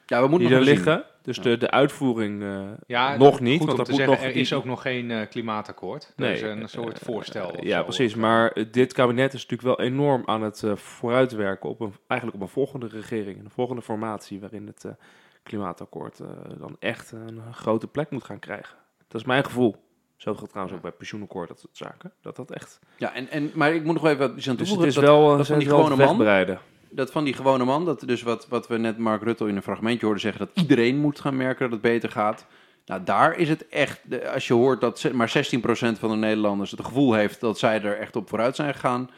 [0.05, 0.73] Ja, we moeten die er zien.
[0.73, 1.03] liggen.
[1.21, 1.43] Dus Ja.
[1.43, 3.57] de, de uitvoering eh, Ja, nog niet.
[3.59, 6.13] Goed want om dat te moet zeggen, nog er is ook nog geen eh, klimaatakkoord.
[6.15, 7.63] Nee, is een soort voorstel.
[7.65, 7.83] ja, zo.
[7.83, 8.15] precies.
[8.15, 12.47] Maar dit kabinet is natuurlijk wel enorm aan het eh, vooruitwerken op een, eigenlijk op
[12.47, 14.91] een volgende regering, een volgende formatie, waarin het eh,
[15.45, 16.27] klimaatakkoord eh,
[16.59, 18.77] dan echt een grote plek moet gaan krijgen.
[19.07, 19.75] Dat is mijn gevoel.
[20.15, 22.11] Zo geldt trouwens ook bij pensioenakkoord, dat soort zaken.
[22.21, 22.79] Dat dat echt...
[22.97, 25.21] Ja, en, en, maar ik moet nog even wat aan Dus het is dat, wel,
[25.21, 26.17] eh, dat van zijn die gewone man,
[26.89, 29.61] dat van die gewone man, dat dus wat, wat we net Mark Rutte in een
[29.61, 32.45] fragmentje hoorden zeggen, dat iedereen moet gaan merken dat het beter gaat.
[32.85, 36.71] Nou, daar is het echt, de- als je hoort dat maar 16% van de Nederlanders
[36.71, 39.09] het gevoel heeft dat zij er echt op vooruit zijn gegaan,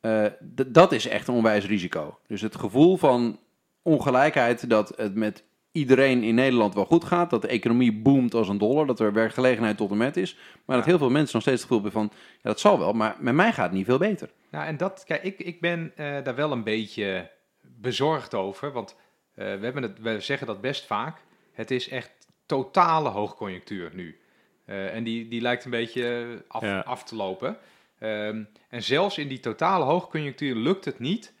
[0.00, 0.24] eh,
[0.54, 2.18] d- dat is echt een onwijs risico.
[2.26, 3.38] Dus het gevoel van
[3.82, 5.44] ongelijkheid dat het met
[5.76, 9.12] iedereen in Nederland wel goed gaat, dat de economie boomt als een dollar, dat er
[9.12, 12.00] werkgelegenheid tot en met is, maar dat heel veel mensen nog steeds het gevoel hebben
[12.00, 12.10] van,
[12.42, 14.30] ja dat zal wel, maar met mij gaat het niet veel beter.
[14.50, 17.30] Ja, en dat, kijk, ik, ik ben eh, daar wel een beetje
[17.62, 18.72] bezorgd over.
[18.72, 18.96] Want
[19.34, 21.18] eh, we, hebben het, we zeggen dat best vaak.
[21.52, 22.10] Het is echt
[22.46, 24.20] totale hoogconjunctuur nu.
[24.64, 26.80] Eh, en die, die lijkt een beetje af, Ja.
[26.80, 27.56] af te lopen.
[27.98, 31.32] Ehm, en zelfs in die totale hoogconjunctuur lukt het niet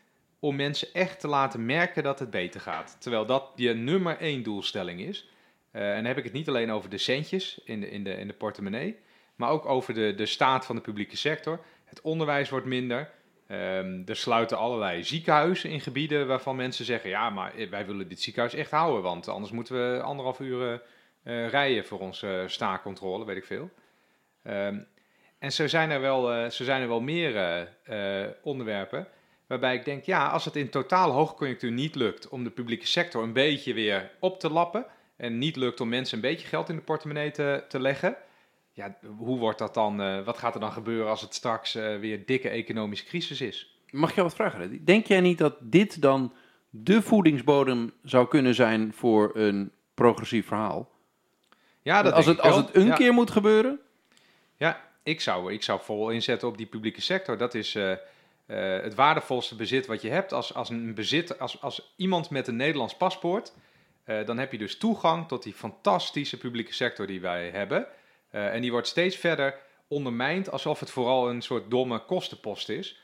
[0.46, 2.96] om mensen echt te laten merken dat het beter gaat.
[3.00, 5.28] Terwijl dat je nummer één doelstelling is.
[5.70, 8.10] Eh, en dan heb ik het niet alleen over de centjes in de, in de,
[8.10, 8.96] in de portemonnee,
[9.34, 11.60] maar ook over de, de staat van de publieke sector.
[11.84, 13.10] Het onderwijs wordt minder.
[13.46, 18.22] Ehm, er sluiten allerlei ziekenhuizen in gebieden waarvan mensen zeggen: ja, maar wij willen dit
[18.22, 20.82] ziekenhuis echt houden, want anders moeten we anderhalf uur
[21.22, 23.70] eh, rijden voor onze staakcontrole, weet ik veel.
[24.42, 24.78] Ehm,
[25.38, 29.08] en zo zijn er wel, eh, zo zijn er wel meer eh, eh, onderwerpen
[29.46, 33.22] waarbij ik denk: ja, als het in totaal hoogconjunctuur niet lukt om de publieke sector
[33.22, 34.86] een beetje weer op te lappen
[35.16, 38.16] en niet lukt om mensen een beetje geld in de portemonnee te, te leggen.
[38.72, 40.00] Ja, hoe wordt dat dan?
[40.02, 43.78] eh, wat gaat er dan gebeuren als het straks eh, weer dikke economische crisis is?
[43.90, 44.84] Mag ik jou wat vragen?
[44.84, 46.32] Denk jij niet dat dit dan
[46.70, 50.90] de voedingsbodem zou kunnen zijn voor een progressief verhaal?
[51.82, 52.94] Ja, dat als het, als het een ja.
[52.94, 53.80] keer moet gebeuren?
[54.56, 57.38] Ja, ik zou, ik zou vol inzetten op die publieke sector.
[57.38, 57.92] Dat is eh,
[58.46, 60.32] eh, het waardevolste bezit wat je hebt.
[60.32, 63.52] Als, als, een bezit, als, als iemand met een Nederlands paspoort,
[64.04, 67.86] eh, dan heb je dus toegang tot die fantastische publieke sector die wij hebben.
[68.30, 73.00] Eh, en die wordt steeds verder ondermijnt alsof het vooral een soort domme kostenpost is.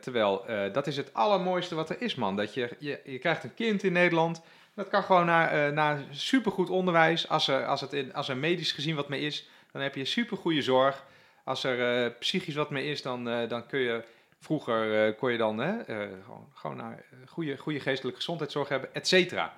[0.00, 2.36] Terwijl dat is het allermooiste wat er is, man.
[2.36, 4.42] Dat je, je, je krijgt een kind in Nederland.
[4.74, 7.28] Dat kan gewoon naar, naar supergoed onderwijs.
[7.28, 10.04] Als er, als, het in, als er medisch gezien wat mee is, dan heb je
[10.04, 11.04] supergoede zorg.
[11.44, 14.04] Als er psychisch wat mee is, dan, dan kun je...
[14.40, 18.68] Vroeger eh, kon je dan hè, eh, gewoon, gewoon naar eh, goede, goede geestelijke gezondheidszorg
[18.68, 19.56] hebben, et cetera.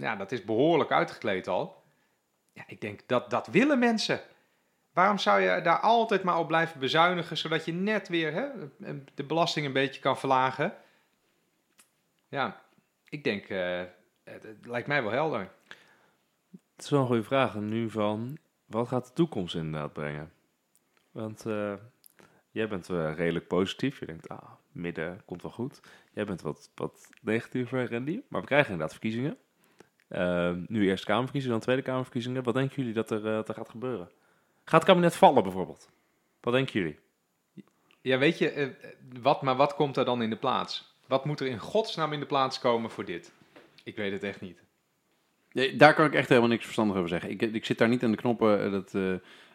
[0.00, 1.82] Ja, dat is behoorlijk uitgekleed al.
[2.52, 4.20] Ja, ik denk dat dat willen mensen.
[4.92, 8.48] Waarom zou je daar altijd maar op blijven bezuinigen, zodat je net weer hè,
[9.14, 10.74] de belasting een beetje kan verlagen?
[12.28, 12.60] Ja,
[13.08, 13.48] ik denk,
[14.24, 15.50] het, lijkt mij wel helder.
[16.50, 17.54] Het is wel een goede vraag.
[17.54, 20.32] Nu van, wat gaat de toekomst inderdaad brengen?
[21.10, 21.44] Want
[22.50, 24.00] jij bent eh, redelijk positief.
[24.00, 25.80] Je denkt, ah, midden komt wel goed.
[26.12, 28.20] Jij bent wat, wat negatiever, Randy.
[28.28, 29.36] Maar we krijgen inderdaad verkiezingen.
[30.08, 32.42] Eh, nu Eerste Kamerverkiezingen, dan Tweede Kamerverkiezingen.
[32.42, 34.10] Wat denken jullie dat er, eh, dat er gaat gebeuren?
[34.64, 35.90] Gaat het kabinet vallen bijvoorbeeld?
[36.40, 36.98] Wat denken jullie?
[38.00, 38.68] Ja, weet je, eh,
[39.22, 40.96] wat, maar wat komt er dan in de plaats?
[41.06, 43.32] Wat moet er in godsnaam in de plaats komen voor dit?
[43.84, 44.62] Ik weet het echt niet.
[45.52, 47.30] Nee, daar kan ik echt helemaal niks verstandig over zeggen.
[47.30, 48.64] Ik, ik zit daar niet aan de knoppen.
[48.64, 48.94] eh, Dat,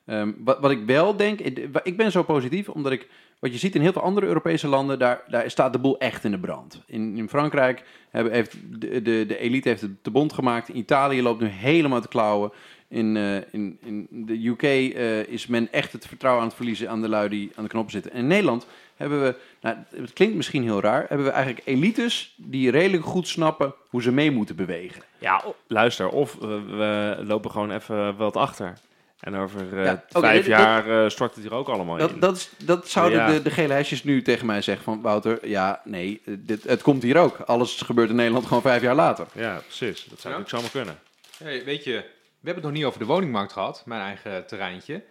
[0.05, 1.39] eh, ehm, wat, wat ik wel denk,
[1.83, 3.07] ik, ben zo positief omdat ik,
[3.39, 6.23] wat je ziet in heel veel andere Europese landen, daar, daar staat de boel echt
[6.23, 6.81] in de brand.
[6.85, 10.69] In, in Frankrijk hebben, heeft de, de, elite heeft het te bond gemaakt.
[10.69, 12.51] In Italië loopt nu helemaal te klauwen.
[12.87, 16.89] In, eh, in, in de UK eh, is men echt het vertrouwen aan het verliezen
[16.89, 18.11] aan de lui die aan de knoppen zitten.
[18.11, 22.33] En in Nederland hebben we, nou, het klinkt misschien heel raar, hebben we eigenlijk elites
[22.37, 25.01] die redelijk goed snappen hoe ze mee moeten bewegen.
[25.17, 28.77] Ja, luister, of eh, we lopen gewoon even wat achter.
[29.23, 32.07] En over eh, Ja, vijf jaar eh, stort het hier ook allemaal in.
[32.07, 33.27] Dat, dat, is, dat zouden Ja.
[33.31, 37.03] de, de gele hesjes nu tegen mij zeggen van Wouter, ja, nee, dit, het komt
[37.03, 37.37] hier ook.
[37.39, 39.27] Alles gebeurt in Nederland gewoon vijf jaar later.
[39.33, 40.05] Ja, precies.
[40.05, 40.39] Dat zou Ja.
[40.39, 40.99] ook zomaar kunnen.
[41.37, 45.03] Hey, weet je, we hebben het nog niet over de woningmarkt gehad, mijn eigen terreintje.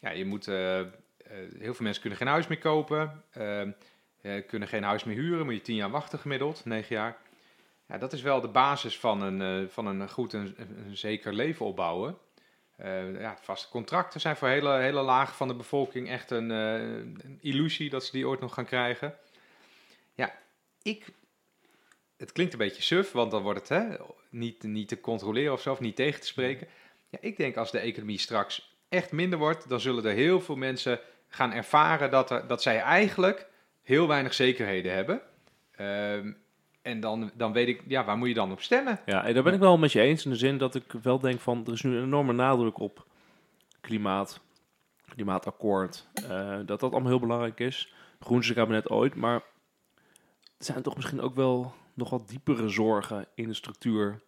[0.00, 0.80] Ja, je moet, eh,
[1.58, 3.24] heel veel mensen kunnen geen huis meer kopen,
[4.46, 7.16] kunnen geen huis meer huren, moet je tien jaar wachten gemiddeld, negen jaar.
[7.88, 10.54] Ja, dat is wel de basis van een, eh, van een goed en
[10.86, 12.16] een zeker leven opbouwen.
[12.76, 16.72] Eh, ja, vaste contracten zijn voor hele, hele laag van de bevolking echt een, eh,
[17.24, 19.14] een illusie dat ze die ooit nog gaan krijgen.
[20.14, 20.38] Ja,
[20.82, 21.06] ik
[22.16, 23.96] het klinkt een beetje suf, want dan wordt het hè,
[24.28, 26.68] niet, niet te controleren of zo, niet tegen te spreken.
[27.08, 30.56] Ja, ik denk als de economie straks echt minder wordt, dan zullen er heel veel
[30.56, 33.46] mensen gaan ervaren dat, er, dat zij eigenlijk
[33.82, 35.22] heel weinig zekerheden hebben.
[35.70, 36.32] Ehm,
[36.86, 38.98] en dan, dan weet ik, ja, waar moet je dan op stemmen?
[39.06, 41.18] Ja, en daar ben ik wel met je eens in de zin dat ik wel
[41.18, 43.06] denk van er is nu een enorme nadruk op
[43.80, 44.40] klimaat,
[45.14, 47.92] klimaatakkoord, eh, dat dat allemaal heel belangrijk is.
[48.20, 49.42] Groenste kabinet ooit, maar
[50.58, 54.20] er zijn toch misschien ook wel nog wat diepere zorgen in de structuur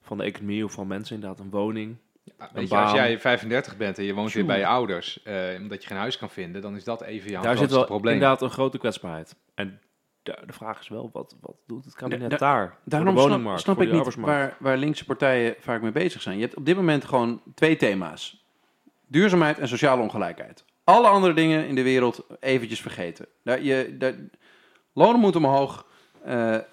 [0.00, 1.96] van de economie of van mensen inderdaad een woning.
[2.24, 2.82] Ja, weet je, baan.
[2.82, 5.98] als jij 35 bent en je woont weer bij je ouders, eh, omdat je geen
[5.98, 8.14] huis kan vinden, dan is dat even jouw Daar zit grootste wel probleem.
[8.14, 9.36] inderdaad een grote kwetsbaarheid.
[9.54, 9.80] En
[10.26, 12.68] de, de vraag is wel, wat, wat doet het kabinet Da- daar?
[12.68, 15.92] Voor Daarom de snap, woningmarkt, snap voor ik niet waar, waar linkse partijen vaak mee
[15.92, 16.36] bezig zijn.
[16.36, 18.44] Je hebt op dit moment gewoon twee thema's.
[19.06, 20.64] Duurzaamheid en sociale ongelijkheid.
[20.84, 23.26] Alle andere dingen in de wereld eventjes vergeten.
[23.42, 24.14] Daar, je, daar,
[24.92, 25.86] lonen moeten omhoog,
[26.24, 26.64] eh, de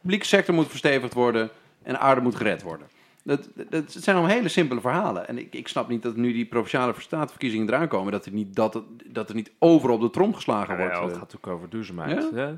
[0.00, 1.50] publieke sector moet verstevigd worden
[1.82, 2.86] en aarde moet gered worden.
[3.22, 5.28] Dat, dat, dat zijn allemaal hele simpele verhalen.
[5.28, 8.54] En ik, ik snap niet dat nu die provinciale statenverkiezingen eraan komen, dat er niet,
[8.54, 10.94] dat, dat er niet overal op de trom geslagen Ja, wordt.
[10.94, 11.10] het eh.
[11.10, 12.30] gaat natuurlijk over duurzaamheid.
[12.30, 12.54] Hè?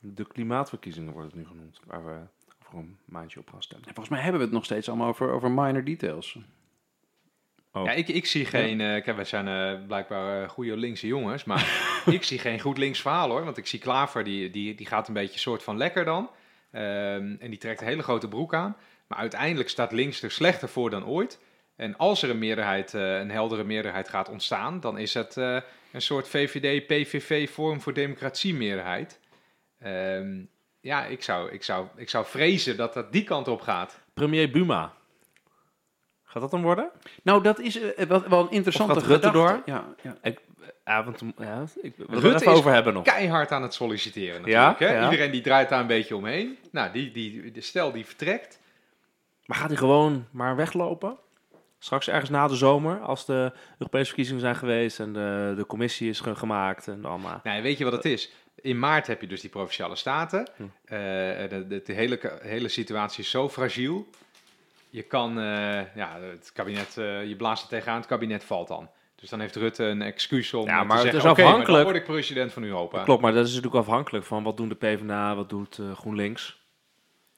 [0.00, 2.20] De klimaatverkiezingen wordt het nu genoemd, waar we
[2.66, 3.88] over een maandje op gaan stemmen.
[3.88, 6.38] En volgens mij hebben we het nog steeds allemaal over, over minor details.
[7.72, 7.84] Oh.
[7.84, 8.80] Ja, ik, ik zie geen.
[8.80, 11.44] eh kijk, wij zijn eh, blijkbaar eh, goede linkse jongens.
[11.44, 13.44] Maar ik zie geen goed links verhaal hoor.
[13.44, 16.30] Want ik zie Klaver, die, die, die gaat een beetje soort van lekker dan.
[16.70, 18.76] Ehm, en die trekt een hele grote broek aan.
[19.06, 21.40] Maar uiteindelijk staat links er slechter voor dan ooit.
[21.76, 25.56] En als er een meerderheid, eh, een heldere meerderheid gaat ontstaan, dan is het eh,
[25.92, 28.54] een soort VVD-PVV vorm voor democratie
[29.78, 30.44] Ehm,
[30.80, 33.98] ja, ik zou, ik, zou, ik zou vrezen dat dat die kant op gaat.
[34.14, 34.92] Premier Buma.
[36.24, 36.90] Gaat dat dan worden?
[37.22, 39.62] Nou, dat is eh, wel, wel een interessante Of gaat Rutte gedachte.
[39.64, 39.74] door?
[39.74, 40.16] Ja, ja.
[40.84, 43.04] Ja, want ja, ik wil Rutte er even is over hebben nog.
[43.04, 44.78] keihard aan het solliciteren Ja, natuurlijk.
[44.92, 44.98] hè?
[44.98, 45.04] ja.
[45.10, 46.58] Iedereen die draait daar een beetje omheen.
[46.70, 48.60] Nou, die, die, de stel die vertrekt.
[49.46, 51.16] Maar gaat hij gewoon maar weglopen?
[51.78, 56.08] Straks ergens na de zomer, als de Europese verkiezingen zijn geweest en de, de commissie
[56.08, 57.40] is ge- gemaakt en allemaal.
[57.42, 58.32] Nou, weet je wat het is?
[58.60, 60.50] In maart heb je dus die provinciale staten.
[60.56, 60.62] Hm.
[60.62, 60.98] Eh,
[61.48, 64.06] de, de, de hele, hele situatie is zo fragiel.
[64.90, 68.88] Je kan, eh, ja, het kabinet, eh, je blaast er tegenaan, het kabinet valt dan.
[69.14, 71.66] Dus dan heeft Rutte een excuus om Ja, maar te het zeggen, is oké, maar
[71.66, 73.02] dan word ik president van Europa.
[73.02, 76.65] Klopt, maar dat is natuurlijk afhankelijk van wat doen de PvdA, wat doet GroenLinks.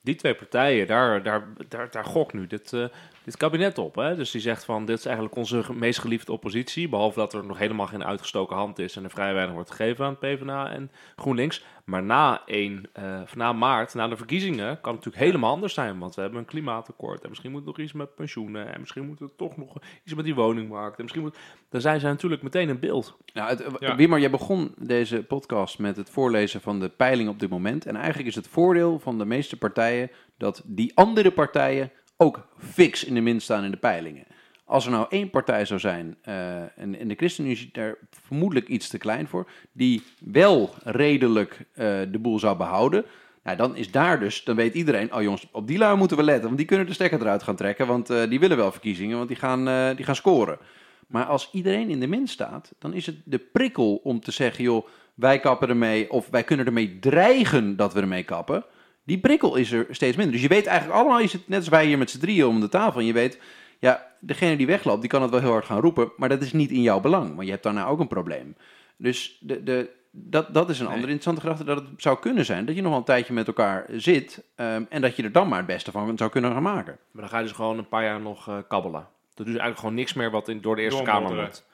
[0.09, 1.45] Die twee partijen, daar, daar,
[1.91, 2.85] daar, nu dit, eh,
[3.25, 3.95] dit kabinet op.
[3.95, 4.17] Hè?
[4.17, 6.89] Dus die zegt van, dit is eigenlijk onze meest geliefde oppositie.
[6.89, 10.05] Behalve dat er nog helemaal geen uitgestoken hand is en er vrij weinig wordt gegeven
[10.05, 11.65] aan PvdA en GroenLinks.
[11.89, 15.75] Maar na, 1, eh, of na maart, na de verkiezingen, kan het natuurlijk helemaal anders
[15.75, 15.99] zijn.
[15.99, 18.73] Want we hebben een klimaatakkoord en misschien moet nog iets met pensioenen.
[18.75, 19.75] En misschien moet er toch nog
[20.05, 20.97] iets met die woningmarkt.
[20.97, 21.37] En misschien moet...
[21.69, 23.17] Dan zijn ze natuurlijk meteen in beeld.
[23.35, 23.97] Nou, het, Ja.
[23.97, 27.87] Wimmer, jij begon deze podcast met het voorlezen van de peiling op dit moment.
[27.87, 33.05] En eigenlijk is het voordeel van de meeste partijen dat die andere partijen ook fix
[33.05, 34.27] in de min staan in de peilingen.
[34.69, 38.89] Als er nou één partij zou zijn, eh, en, de ChristenUnie is daar vermoedelijk iets
[38.89, 43.05] te klein voor, die wel redelijk eh, de boel zou behouden,
[43.43, 46.23] nou, dan is daar dus, dan weet iedereen, oh jongens, op die lui moeten we
[46.23, 49.17] letten, want die kunnen de stekker eruit gaan trekken, want eh, die willen wel verkiezingen,
[49.17, 50.59] want die gaan, die gaan scoren.
[51.07, 54.65] Maar als iedereen in de min staat, dan is het de prikkel om te zeggen,
[54.65, 58.65] joh, wij kappen ermee, of wij kunnen ermee dreigen dat we ermee kappen.
[59.05, 60.35] Die prikkel is er steeds minder.
[60.35, 62.61] Dus je weet eigenlijk allemaal, je zit net als wij hier met z'n drieën om
[62.61, 63.39] de tafel, en je weet,
[63.79, 66.53] ja, degene die wegloopt, die kan het wel heel hard gaan roepen, maar dat is
[66.53, 68.57] niet in jouw belang, want je hebt daarna ook een probleem.
[68.97, 72.65] Dus de, de, dat, dat is een andere interessante gedachte, dat het zou kunnen zijn
[72.65, 75.49] dat je nog wel een tijdje met elkaar zit ehm, en dat je er dan
[75.49, 76.99] maar het beste van zou kunnen gaan maken.
[77.11, 79.07] Maar dan ga je dus gewoon een paar jaar nog eh, kabbelen.
[79.35, 81.67] Dat doet eigenlijk gewoon niks meer wat in, door de Eerste Kamer moet.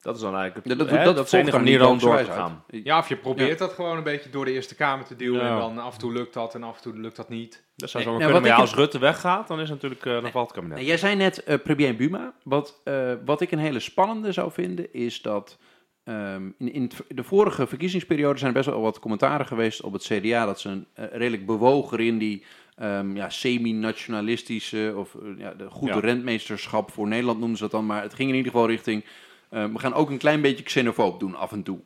[0.00, 1.98] Dat is dan eigenlijk Ja, het, dat, hè, dat, dat is de enige manier door
[1.98, 2.64] te gaan.
[2.70, 5.52] Ja, of je probeert dat gewoon een beetje door de Eerste Kamer te duwen Ja.
[5.52, 7.64] en dan af en toe lukt dat en af en toe lukt dat niet.
[7.76, 8.48] Dat zou Nee, zo nou, kunnen.
[8.50, 10.86] Maar ja, als Rutte weggaat, dan is het natuurlijk uh, dan valt het kabinet.
[10.86, 12.32] Jij zei net eh premier Buma.
[12.42, 15.58] Wat, eh, wat ik een hele spannende zou vinden, is dat
[16.04, 19.92] ehm, in, in het- de vorige verkiezingsperiode zijn er best wel wat commentaren geweest op
[19.92, 20.44] het CDA.
[20.46, 22.44] Dat ze een eh, redelijk bewogen in die
[22.76, 26.00] ehm, ja, semi-nationalistische of eh, ja, de goede Ja.
[26.00, 27.86] rentmeesterschap voor Nederland noemden ze dat dan.
[27.86, 29.04] Maar het ging in ieder geval richting,
[29.50, 31.78] eh, we gaan ook een klein beetje xenofoob doen af en toe.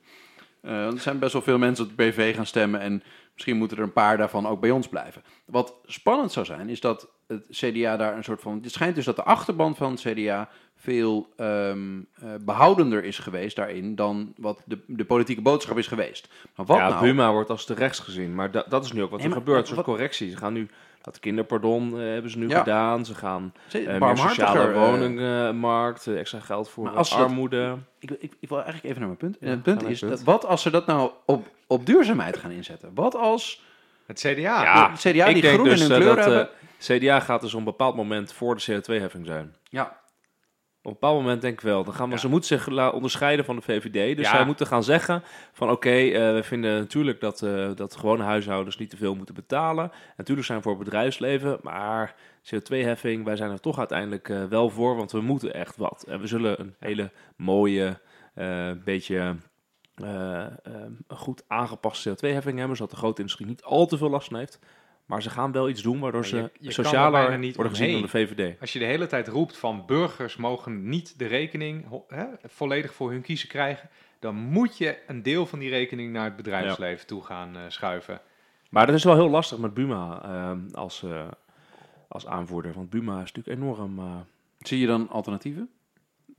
[0.60, 3.02] Eh, er zijn best wel veel mensen op de PV gaan stemmen en
[3.34, 5.22] misschien moeten er een paar daarvan ook bij ons blijven.
[5.44, 8.58] Wat spannend zou zijn, is dat het CDA daar een soort van...
[8.62, 13.56] Het schijnt dus dat de achterban van het CDA veel ehm, eh, behoudender is geweest
[13.56, 16.28] daarin dan wat de, de politieke boodschap is geweest.
[16.56, 17.00] Maar wat ja, nou...
[17.06, 18.34] Buma wordt als te rechts gezien.
[18.34, 19.60] Maar da- dat is nu ook wat Nee, er maar- gebeurt.
[19.60, 20.30] Een soort wat- correctie.
[20.30, 20.68] Ze gaan nu...
[21.04, 22.58] Dat kinderpardon eh, hebben ze nu Ja.
[22.58, 23.04] gedaan.
[23.04, 27.76] Ze gaan Ze- eh, meer sociale eh, woningmarkt, extra geld voor Maar als dat- armoede.
[27.98, 29.38] Ik, ik, ik wil eigenlijk even naar mijn punt.
[29.38, 30.24] En Ja, het punt is, het punt.
[30.24, 32.90] dat, wat als ze dat nou op, op duurzaamheid gaan inzetten?
[32.94, 33.62] Wat als
[34.06, 34.32] Het CDA.
[34.62, 36.48] Ja, het CDA die groen dus in hun kleur dat hebben...
[36.78, 39.54] CDA gaat dus op een bepaald moment voor de CO2-heffing zijn.
[39.68, 39.96] ja,
[40.84, 41.84] Op een bepaald moment denk ik wel.
[41.84, 42.20] Dan gaan we, Ja.
[42.20, 44.16] Ze moeten zich onderscheiden van de VVD.
[44.16, 44.36] Dus Ja.
[44.36, 45.22] zij moeten gaan zeggen
[45.52, 49.34] van oké, eh, we vinden natuurlijk dat, eh, dat gewone huishoudens niet te veel moeten
[49.34, 49.90] betalen.
[50.16, 54.70] Natuurlijk zijn we voor het bedrijfsleven, maar CO2-heffing, wij zijn er toch uiteindelijk eh, wel
[54.70, 56.04] voor, want we moeten echt wat.
[56.08, 58.00] En we zullen een hele mooie,
[58.84, 59.36] beetje
[61.08, 64.58] goed aangepaste CO2-heffing hebben, zodat de grote industrie niet al te veel last van heeft.
[65.06, 67.90] Maar ze gaan wel iets doen waardoor ze je- je er socialer niet worden gezien
[67.92, 68.28] door de omheen.
[68.28, 68.60] VVD.
[68.60, 71.86] Als je de hele tijd roept van burgers mogen niet de rekening
[72.44, 73.88] volledig voor hun kiezen krijgen,
[74.18, 78.20] dan moet je een deel van die rekening naar het bedrijfsleven toe gaan eh, schuiven.
[78.70, 81.28] Maar dat is wel heel lastig met Buma ehm, als, eh,
[82.08, 82.72] als aanvoerder.
[82.72, 83.98] Want Buma is natuurlijk enorm...
[83.98, 84.16] eh,
[84.58, 85.70] zie je dan alternatieven?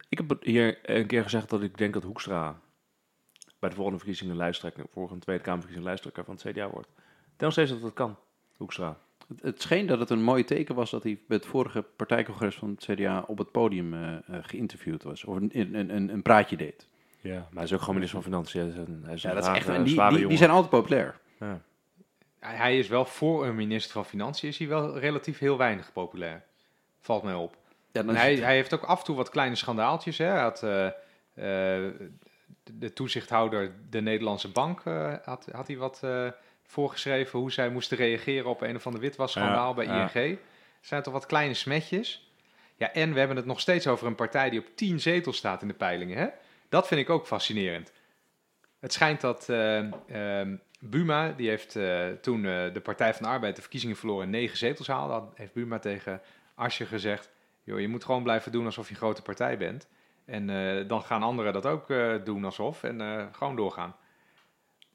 [0.10, 2.60] Ik heb hier een keer gezegd dat ik denk dat Hoekstra
[3.60, 6.88] bij de volgende verkiezingen lijsttrekker, volgende Tweede Kamerverkiezingen lijsttrekker van het CDA wordt.
[7.38, 8.18] Tel steeds dat dat kan,
[8.58, 8.98] Hoekstra.
[9.28, 12.56] Het, het scheen dat het een mooi teken was dat hij bij het vorige partijcongres
[12.56, 15.24] van het CDA op het podium eh, eh, geïnterviewd was.
[15.24, 16.88] Of een, een, een, een praatje deed.
[17.22, 18.60] Ja, maar hij is ook gewoon minister van Financiën.
[18.62, 20.50] Hij is een, hij is Ja, een dat is echt, en die, zware die, zijn
[20.50, 21.20] altijd populair.
[21.40, 21.62] Ja.
[22.40, 26.44] Hij is wel voor een minister van Financiën, is hij wel relatief heel weinig populair.
[27.00, 27.58] Valt mij op.
[27.92, 30.18] Ja, En hij, het- hij heeft ook af en toe wat kleine schandaaltjes.
[30.18, 30.26] Hè.
[30.26, 31.94] Hij had, eh, eh,
[32.74, 36.28] de toezichthouder de Nederlandse bank eh, had, had hij wat eh,
[36.66, 39.86] voorgeschreven hoe zij moesten reageren op een of ander witwasschandaal bij.
[39.86, 40.14] ING.
[40.16, 40.38] Er
[40.82, 42.30] zijn toch wat kleine smetjes.
[42.76, 45.62] Ja, en we hebben het nog steeds over een partij die op 10 zetels staat
[45.62, 46.18] in de peilingen.
[46.18, 46.28] Hè?
[46.70, 47.92] Dat vind ik ook fascinerend.
[48.80, 53.32] Het schijnt dat eh, ehm, Buma, die heeft eh, toen eh, de Partij van de
[53.32, 56.22] Arbeid de verkiezingen verloren en negen zetels haalde, had, heeft Buma tegen
[56.56, 57.32] Asje gezegd,
[57.64, 59.88] joh, je moet gewoon blijven doen alsof je een grote partij bent.
[60.26, 60.48] En
[60.88, 61.88] dan gaan anderen dat ook
[62.24, 63.96] doen alsof en gewoon doorgaan.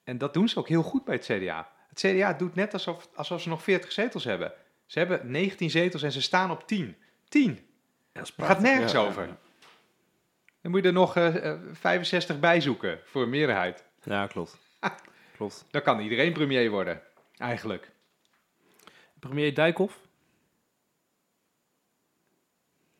[0.04, 1.70] En dat doen ze ook heel goed bij het CDA.
[1.88, 4.52] Het CDA doet net alsof, alsof ze nog 40 zetels hebben.
[4.86, 6.96] Ze hebben 19 zetels en ze staan op 10.
[7.28, 7.58] 10.
[8.12, 9.26] Het gaat nergens Ja, over.
[9.26, 9.38] ja.
[10.62, 13.84] Dan moet je er nog eh, eh, 65 bij zoeken voor een meerderheid.
[14.02, 14.58] ja, klopt.
[15.36, 15.64] klopt.
[15.70, 17.02] Dan kan iedereen premier worden,
[17.36, 17.90] eigenlijk.
[19.20, 19.98] Premier Dijkhoff?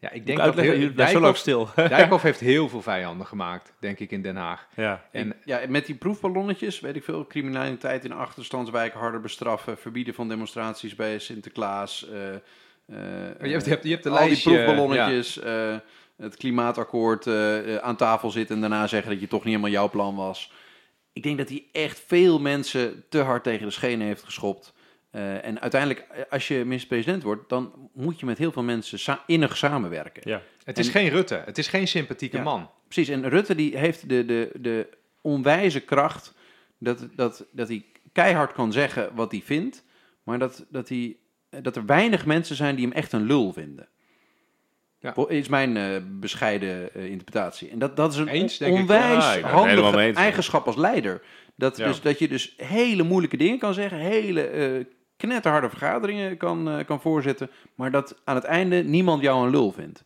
[0.00, 1.68] Ja, ik Denk dat heel, je blijft zo lang Dijkhoff, stil.
[1.96, 4.68] Dijkhoff heeft heel veel vijanden gemaakt, denk ik, in Den Haag.
[4.76, 5.04] ja.
[5.12, 10.28] En ja, met die proefballonnetjes, weet ik veel, criminaliteit in achterstandswijken harder bestraffen, verbieden van
[10.28, 12.08] demonstraties bij Sinterklaas.
[12.10, 15.76] eh, eh, je hebt, je hebt, je hebt de al die proefballonnetjes, eh,
[16.16, 19.70] het klimaatakkoord eh, eh, aan tafel zitten en daarna zeggen dat je toch niet helemaal
[19.70, 20.52] jouw plan was.
[21.12, 24.72] Ik denk dat hij echt veel mensen te hard tegen de schenen heeft geschopt.
[25.10, 28.98] Eh, en uiteindelijk, eh, als je minister-president wordt, dan moet je met heel veel mensen
[28.98, 30.22] sa- innig samenwerken.
[30.24, 30.42] ja.
[30.64, 32.42] Het is En- geen Rutte, het is geen sympathieke Ja.
[32.42, 32.70] man.
[32.88, 34.88] Precies, en Rutte die heeft de, de, de
[35.20, 36.34] onwijze kracht
[36.78, 39.84] dat, dat, dat hij keihard kan zeggen wat hij vindt,
[40.22, 41.16] maar dat, dat, hij,
[41.62, 43.88] dat er weinig mensen zijn die hem echt een lul vinden.
[44.98, 45.14] Ja.
[45.28, 45.84] Is mijn eh,
[46.20, 47.70] bescheiden eh, interpretatie.
[47.70, 50.16] En dat, dat is een Eens, onwijs Ja, handige eens.
[50.16, 51.22] eigenschap als leider.
[51.54, 51.86] Dat, Ja.
[51.86, 54.84] dus, dat je dus hele moeilijke dingen kan zeggen, hele eh,
[55.20, 59.72] knetterharde vergaderingen kan, eh, kan voorzitten, maar dat aan het einde niemand jou een lul
[59.72, 60.04] vindt.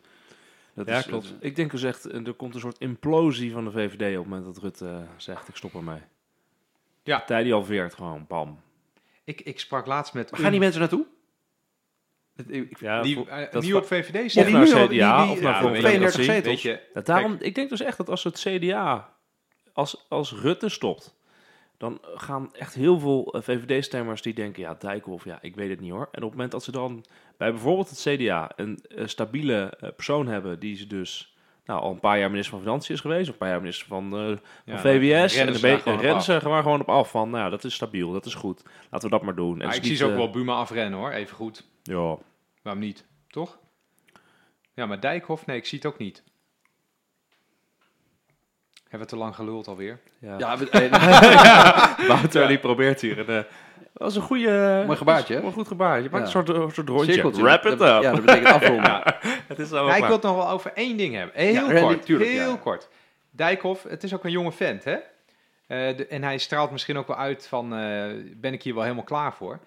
[0.74, 1.28] Dat ja, is- klopt.
[1.28, 4.22] dat Ik denk dus echt, eh, er komt een soort implosie van de VVD op
[4.24, 6.00] het moment dat Rutte eh, zegt, ik stop ermee.
[7.02, 7.16] Ja.
[7.16, 8.60] Partij die halveert gewoon, bam.
[9.24, 10.30] Ik, ik sprak laatst met...
[10.30, 11.06] Waar gaan die mensen naartoe?
[12.36, 14.52] Dat- ik- Ja, die eh, dat nieuw op VVD Of stemmen.
[14.52, 16.24] naar nu al- CDA, die- die- of naar ja, Volk weet en je, Democratie.
[16.24, 16.62] 32 zetels.
[16.62, 19.14] Weet je, Ja, daarom, ik denk dus echt dat als het CDA,
[19.72, 21.14] als, als Rutte stopt,
[21.76, 25.80] dan gaan echt heel veel eh, VVD-stemmers die denken, ja, Dijkhoff, ja, ik weet het
[25.80, 26.08] niet hoor.
[26.12, 27.04] En op het moment dat ze dan
[27.36, 31.90] bij bijvoorbeeld het CDA een eh, stabiele eh, persoon hebben, die ze dus nou, al
[31.90, 34.10] een paar jaar minister van Financiën is geweest, of een paar jaar minister van,
[34.64, 35.54] Ja, van VWS, en op
[35.84, 36.24] rennen af.
[36.24, 38.62] ze er gewoon, gewoon op af van, nou, ja, dat is stabiel, dat is goed,
[38.90, 39.52] laten we dat maar doen.
[39.52, 41.66] En Maar het ik zie ze ook wel Buma afrennen hoor, even goed.
[41.82, 42.16] Ja,
[42.62, 43.06] Waarom niet?
[43.28, 43.58] Toch?
[44.74, 46.22] Ja, maar Dijkhoff, nee, ik zie het ook niet.
[48.95, 49.99] Hebben we te lang geluld alweer?
[50.18, 50.34] ja.
[50.38, 53.26] Ja, we- eh, Wouter die probeert hier een...
[53.45, 53.51] eh,
[53.92, 54.82] dat is een goede...
[54.86, 55.40] Mooi gebaartje, hè?
[55.42, 55.97] Een goed gebaar.
[56.03, 56.20] Je maakt Ja.
[56.40, 57.12] een soort, een soort rondje.
[57.12, 57.42] cirkeltje.
[57.42, 57.78] Wrap it up.
[57.78, 59.03] Dat- Ja, dat betekent afronden.
[59.49, 61.40] het is ik wil het nog wel over één ding hebben.
[61.42, 62.57] Heel Randy, kort, tuurlijk, heel ja.
[62.57, 62.88] kort.
[63.30, 64.92] Dijkhoff, het is ook een jonge vent, hè?
[65.66, 68.05] Eh, de- en hij straalt misschien ook wel uit van, eh,
[68.36, 69.59] ben ik hier wel helemaal klaar voor?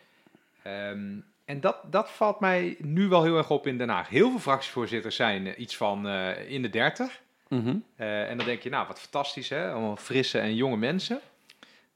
[0.63, 0.99] Ehm,
[1.45, 4.09] en dat, dat valt mij nu wel heel erg op in Den Haag.
[4.09, 7.19] Heel veel fractievoorzitters zijn eh, iets van eh, in de dertig.
[7.49, 7.75] Mhm.
[7.95, 9.71] Eh, en dan denk je, nou, wat fantastisch, hè?
[9.71, 11.19] Allemaal frisse en jonge mensen.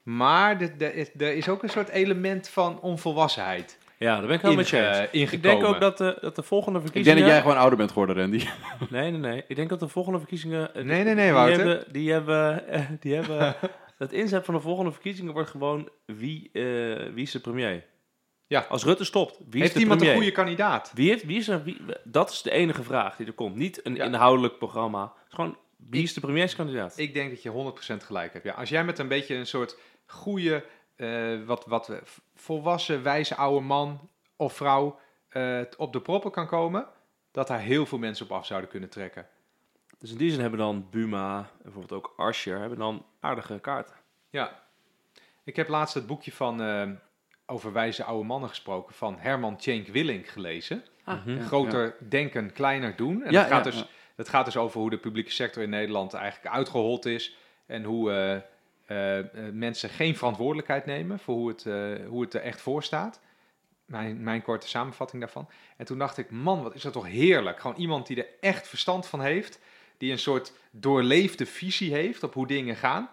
[0.02, 4.68] Maar er is ook een soort element van onvolwassenheid Ja, daar ben ik helemaal met
[4.68, 4.98] je eens.
[4.98, 5.60] Ik ingekomen.
[5.60, 7.18] denk ook dat de, dat de volgende Ik verkiezingen...
[7.18, 8.44] denk dat jij gewoon ouder bent geworden, Randy.
[8.90, 9.44] Nee, nee, nee.
[9.46, 10.74] Ik denk dat de volgende verkiezingen...
[10.74, 11.66] eh, Nee, nee, nee, die Wouter.
[11.66, 12.68] Hebben, die hebben...
[12.68, 13.54] eh, die hebben
[13.98, 15.88] het inzet van de volgende verkiezingen wordt gewoon...
[16.06, 16.62] Wie, eh,
[17.14, 17.84] wie is de premier?
[18.52, 18.66] Ja.
[18.68, 20.16] Als Rutte stopt, wie Heeft is de iemand premier?
[20.16, 20.90] een goede kandidaat?
[20.94, 23.56] Wie heeft, wie is er, wie, dat is de enige vraag die er komt.
[23.56, 24.04] Niet een Ja.
[24.04, 25.12] inhoudelijk programma.
[25.28, 26.98] Gewoon, wie Ik- is de premierskandidaat?
[26.98, 28.44] Ik denk dat je 100% gelijk hebt.
[28.44, 29.76] Ja, als jij met een beetje een soort
[30.06, 30.64] goede,
[30.96, 31.90] eh, wat, wat
[32.34, 34.98] volwassen, wijze oude man of vrouw
[35.28, 36.86] eh, op de proppen kan komen,
[37.30, 39.26] dat daar heel veel mensen op af zouden kunnen trekken.
[39.98, 43.94] Dus in die zin hebben dan Buma en bijvoorbeeld ook Asscher hebben dan aardige kaarten.
[44.30, 44.62] Ja.
[45.44, 46.90] Ik heb laatst het boekje van eh,
[47.52, 50.84] over wijze oude mannen gesproken van Herman Tjenk Willink gelezen.
[51.04, 51.40] Mhm.
[51.40, 53.22] Groter denken, kleiner doen.
[53.22, 53.86] En Ja, het, gaat ja, dus, ja.
[54.16, 57.36] het gaat dus over hoe de publieke sector in Nederland eigenlijk uitgehold is.
[57.66, 58.36] En hoe eh,
[58.86, 62.82] eh, eh, mensen geen verantwoordelijkheid nemen voor hoe het, eh, hoe het er echt voor
[62.82, 63.20] staat.
[63.84, 65.48] Mijn, mijn korte samenvatting daarvan.
[65.76, 67.60] En toen dacht ik, man, wat is dat toch heerlijk.
[67.60, 69.58] Gewoon iemand die er echt verstand van heeft.
[69.98, 73.10] Die een soort doorleefde visie heeft op hoe dingen gaan.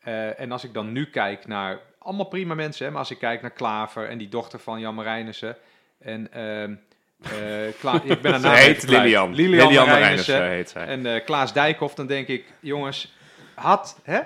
[0.00, 3.18] Eh, en als ik dan nu kijk naar, allemaal prima mensen, hè, maar als ik
[3.18, 5.56] kijk naar Klaver en die dochter van Jan Marijnissen.
[5.98, 6.74] En ehm
[7.22, 8.82] eh, Kla- ik ben haar naam heet.
[8.88, 9.34] Lilian.
[9.34, 10.34] Lilian, Lilian Marijnissen.
[10.34, 10.86] Marijnissen heet zij.
[10.86, 13.14] En eh, Klaas Dijkhoff, dan denk ik, jongens,
[13.54, 14.20] had, hè,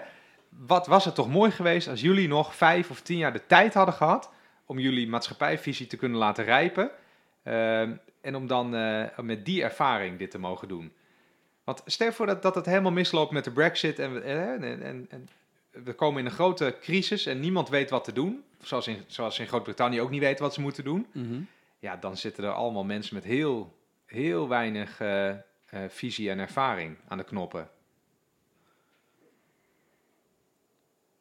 [0.49, 3.75] wat was het toch mooi geweest als jullie nog vijf of tien jaar de tijd
[3.75, 4.31] hadden gehad
[4.67, 6.91] om jullie maatschappijvisie te kunnen laten rijpen.
[7.43, 10.93] ehm, en om dan eh, met die ervaring dit te mogen doen.
[11.65, 15.29] Want stel voor dat, dat het helemaal misloopt met de brexit en, en, en, en
[15.85, 18.45] we komen in een grote crisis en niemand weet wat te doen.
[18.63, 21.07] Zoals in, zoals in Groot-Brittannië ook niet weten wat ze moeten doen.
[21.13, 21.41] Mhm.
[21.79, 23.75] Ja, dan zitten er allemaal mensen met heel,
[24.07, 25.37] heel weinig eh, eh,
[25.89, 27.69] visie en ervaring aan de knoppen.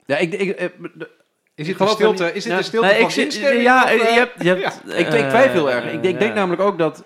[0.05, 1.09] Ja, ik, ik, eh, de-
[1.55, 3.63] Is Ik dit geloof stilte, is dit een stilte van ik zit, instemming?
[3.63, 5.83] ja, je hebt, je hebt, ik, ik twijfel erg.
[5.85, 6.37] Ik, denk, ik denk ja.
[6.37, 7.03] namelijk ook dat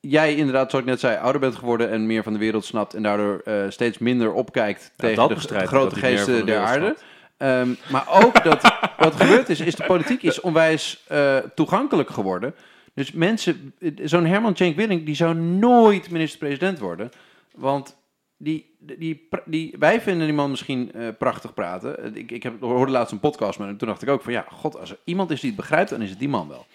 [0.00, 2.94] jij inderdaad, zoals ik net zei, ouder bent geworden en meer van de wereld snapt
[2.94, 6.96] en daardoor eh, steeds minder opkijkt tegen de, grote geesten de der aarde.
[7.36, 8.62] Ehm, maar ook dat
[8.98, 12.54] wat gebeurd is, is de politiek is onwijs eh, toegankelijk geworden.
[12.94, 13.74] Dus mensen,
[14.04, 17.10] zo'n Herman Cenk Willink, die zou nooit minister-president worden.
[17.54, 17.96] Want
[18.36, 22.16] die, die, die, wij vinden die man misschien eh, prachtig praten.
[22.16, 23.78] Ik, ik heb, hoorde laatst een podcast hem.
[23.78, 26.02] Toen dacht ik ook van ja, god, als er iemand is die het begrijpt, dan
[26.02, 26.66] is het die man wel.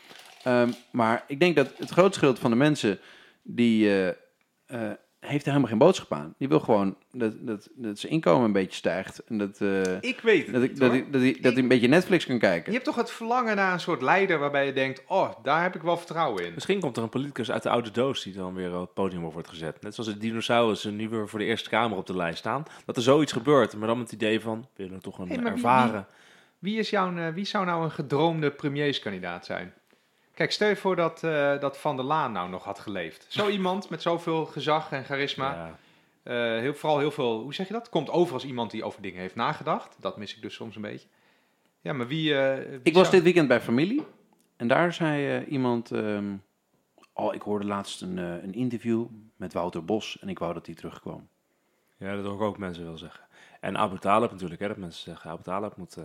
[0.46, 3.00] Ehm, maar ik denk dat het grootste gedeelte van de mensen
[3.43, 6.34] die, eh, eh, heeft er helemaal geen boodschap aan.
[6.38, 9.24] Die wil gewoon dat, dat, dat zijn inkomen een beetje stijgt.
[9.24, 11.88] En dat, eh, Ik weet het dat, ik, dat, dat, hij, dat hij een beetje
[11.88, 12.66] Netflix kan kijken.
[12.66, 15.76] Je hebt toch het verlangen naar een soort leider waarbij je denkt, oh, daar heb
[15.76, 16.54] ik wel vertrouwen in.
[16.54, 19.24] Misschien komt er een politicus uit de oude doos die dan weer op het podium
[19.26, 19.82] op wordt gezet.
[19.82, 22.64] Net zoals de dinosaurussen nu weer voor de Eerste Kamer op de lijst staan.
[22.86, 25.36] Dat er zoiets gebeurt, maar dan met het idee van, we willen toch een Hey,
[25.36, 26.08] maar wie- ervaren...
[26.60, 29.74] Wie, is jouw, eh, wie zou nou een gedroomde premierskandidaat zijn?
[30.36, 33.26] Kijk, stel je voor dat, eh, dat Van der Laan nou nog had geleefd.
[33.30, 35.54] Zo iemand met zoveel gezag en charisma.
[35.54, 35.78] Ja.
[36.24, 37.90] Eh, heel, vooral heel veel, hoe zeg je dat?
[37.90, 39.96] Komt over als iemand die over dingen heeft nagedacht.
[40.00, 41.08] Dat mis ik dus soms een beetje.
[41.86, 42.38] Ja, maar wie...
[42.38, 44.06] eh, wie Ik was dit weekend bij familie.
[44.56, 45.92] En daar zei eh, iemand...
[45.92, 46.36] ehm,
[47.14, 49.06] oh, ik hoorde laatst een, eh, een interview
[49.36, 50.20] met Wouter Bos.
[50.20, 51.28] En ik wou dat hij terugkwam.
[51.98, 53.24] ja, dat hoor ik ook mensen wel zeggen.
[53.60, 55.98] En Abu Talib natuurlijk, hè, dat mensen zeggen, Abu Talib moet...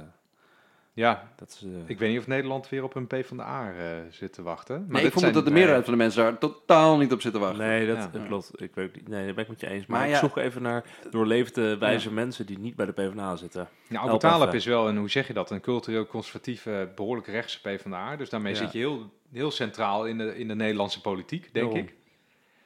[0.94, 3.36] eh, Ja, dat is, eh, ik weet niet of Nederland weer op een P van
[3.36, 4.84] de A eh, zit te wachten.
[4.88, 7.40] Maar ik vond zijn- dat de meerderheid van de mensen daar totaal niet op zitten
[7.40, 7.58] wachten.
[7.66, 8.26] Nee, dat Ja.
[8.26, 8.62] klopt.
[8.62, 9.86] Ik weet, niet- nee, daar ben ik met je eens.
[9.86, 10.20] Maar, Maar ik ja.
[10.20, 13.68] zoek even naar doorleefde, wijze mensen die niet bij de PvdA zitten.
[13.88, 17.60] Ja, Abu Talib is wel een, hoe zeg je dat, een cultureel conservatieve, behoorlijk rechtse
[17.60, 18.16] PvdA.
[18.16, 18.58] Dus daarmee Ja.
[18.58, 21.76] zit je heel, heel centraal in de, in de Nederlandse politiek, denk Daarom.
[21.76, 21.94] ik.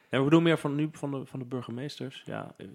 [0.09, 2.23] Ja, we bedoel meer van nu van de, van de burgemeesters.
[2.25, 2.67] Ja, eh,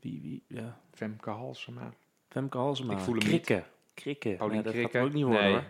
[0.00, 0.78] wie, wie, ja.
[0.94, 1.92] Femke Halsema.
[2.28, 2.92] Femke Halsema.
[2.92, 3.64] Ik voel hem Krikken.
[4.00, 4.36] Krikken.
[4.36, 5.52] Paulien Nee, dat gaat ook niet worden Nee.
[5.52, 5.64] hoor.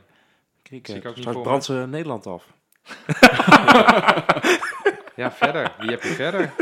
[0.62, 0.92] Krikken.
[0.92, 2.46] Zie ik ook niet Straks voor brandt ze Nederland af.
[5.16, 5.74] Ja, verder.
[5.78, 6.54] Wie heb je verder?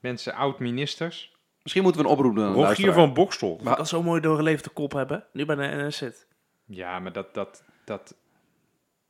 [0.00, 1.36] Mensen, oud-ministers.
[1.62, 3.60] Misschien moeten we een oproep doen aan de Rogier van Bokstel.
[3.62, 5.24] Maar- dat zo'n mooi doorgeleefde kop hebben.
[5.32, 6.26] Nu bij de NS zit.
[6.64, 8.14] Ja, maar dat, dat, dat...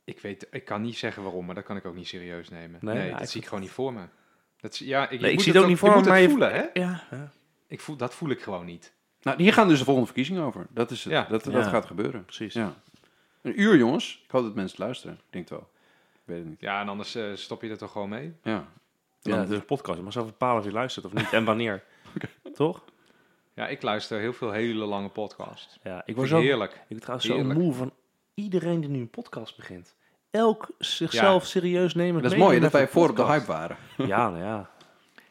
[0.03, 2.79] Ik weet, ik kan niet zeggen waarom, maar dat kan ik ook niet serieus nemen.
[2.83, 4.01] Nee, Nee, ja, dat ik zie ik gewoon niet voor me.
[4.59, 5.99] Dat, is- ja, ik, je Nee, ik moet zie het ook niet voor je me,
[6.01, 6.65] moet maar het je- voelen, hè?
[6.81, 7.31] Ja, ja.
[7.67, 8.93] Ik voel, dat voel ik gewoon niet.
[9.21, 10.65] Nou, hier gaan dus de volgende verkiezingen over.
[10.69, 11.13] Dat is het.
[11.13, 11.25] Ja.
[11.29, 11.63] Dat, dat Ja.
[11.69, 12.25] gaat gebeuren.
[12.25, 12.53] precies.
[12.53, 12.73] Ja.
[13.41, 14.21] Een uur, jongens.
[14.25, 15.15] Ik hoop dat mensen luisteren.
[15.15, 15.69] Ik denk het wel.
[16.13, 16.61] Ik weet het niet.
[16.61, 18.33] Ja, en anders eh, stop je er toch gewoon mee?
[18.43, 18.65] Ja.
[19.21, 19.97] Ja, het is een podcast.
[19.97, 21.83] Je mag zelf bepalen of je luistert of niet en wanneer.
[22.53, 22.83] Toch?
[23.53, 25.79] Ja, ik luister heel veel hele lange podcasts.
[25.83, 26.71] Ja, ik word zo, heerlijk.
[26.71, 27.93] ik word trouwens zo moe van
[28.33, 29.95] iedereen die nu een podcast begint.
[30.31, 32.21] Elk zichzelf serieus nemen.
[32.23, 33.77] Dat is mooi dat wij voor op de hype waren.
[33.97, 34.69] Ja, nou ja.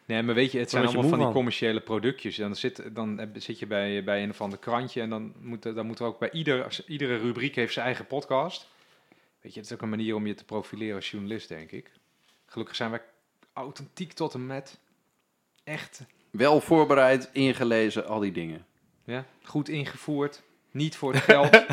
[0.09, 2.36] Nee, maar weet je, het zijn je allemaal van die commerciële productjes.
[2.36, 5.74] Dan zit, dan zit je bij, bij een of ander krantje en dan moet, er-
[5.74, 8.68] dan moet er ook bij ieder, iedere rubriek heeft zijn eigen podcast.
[9.40, 11.90] Weet je, het is ook een manier om je te profileren als journalist, denk ik.
[12.46, 13.00] Gelukkig zijn wij
[13.52, 14.78] authentiek tot en met.
[15.64, 16.00] Echt.
[16.30, 18.66] Wel voorbereid, ingelezen, al die dingen.
[19.04, 20.42] Ja, goed ingevoerd.
[20.70, 21.64] Niet voor het geld.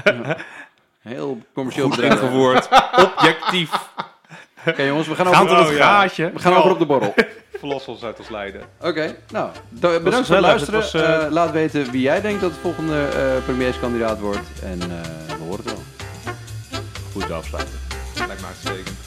[0.99, 2.21] Heel commercieel Goed bedrijf.
[2.21, 2.67] ingevoerd.
[3.05, 3.71] Objectief.
[4.67, 5.83] Oké jongens, we gaan Gaan over, het ja.
[5.83, 6.31] gaatje.
[6.31, 7.13] we gaan over op de borrel.
[7.65, 8.61] Verlos ons uit ons lijden.
[8.81, 10.81] Oké, nou, da- bedankt voor het luisteren.
[10.81, 14.47] Het was, eh, Eh, laat weten wie jij denkt dat de volgende eh premierskandidaat wordt.
[14.63, 14.87] En eh,
[15.37, 15.83] we horen het wel.
[17.13, 17.73] Goed afsluiten.
[18.27, 18.97] Lijkt me uitstekend.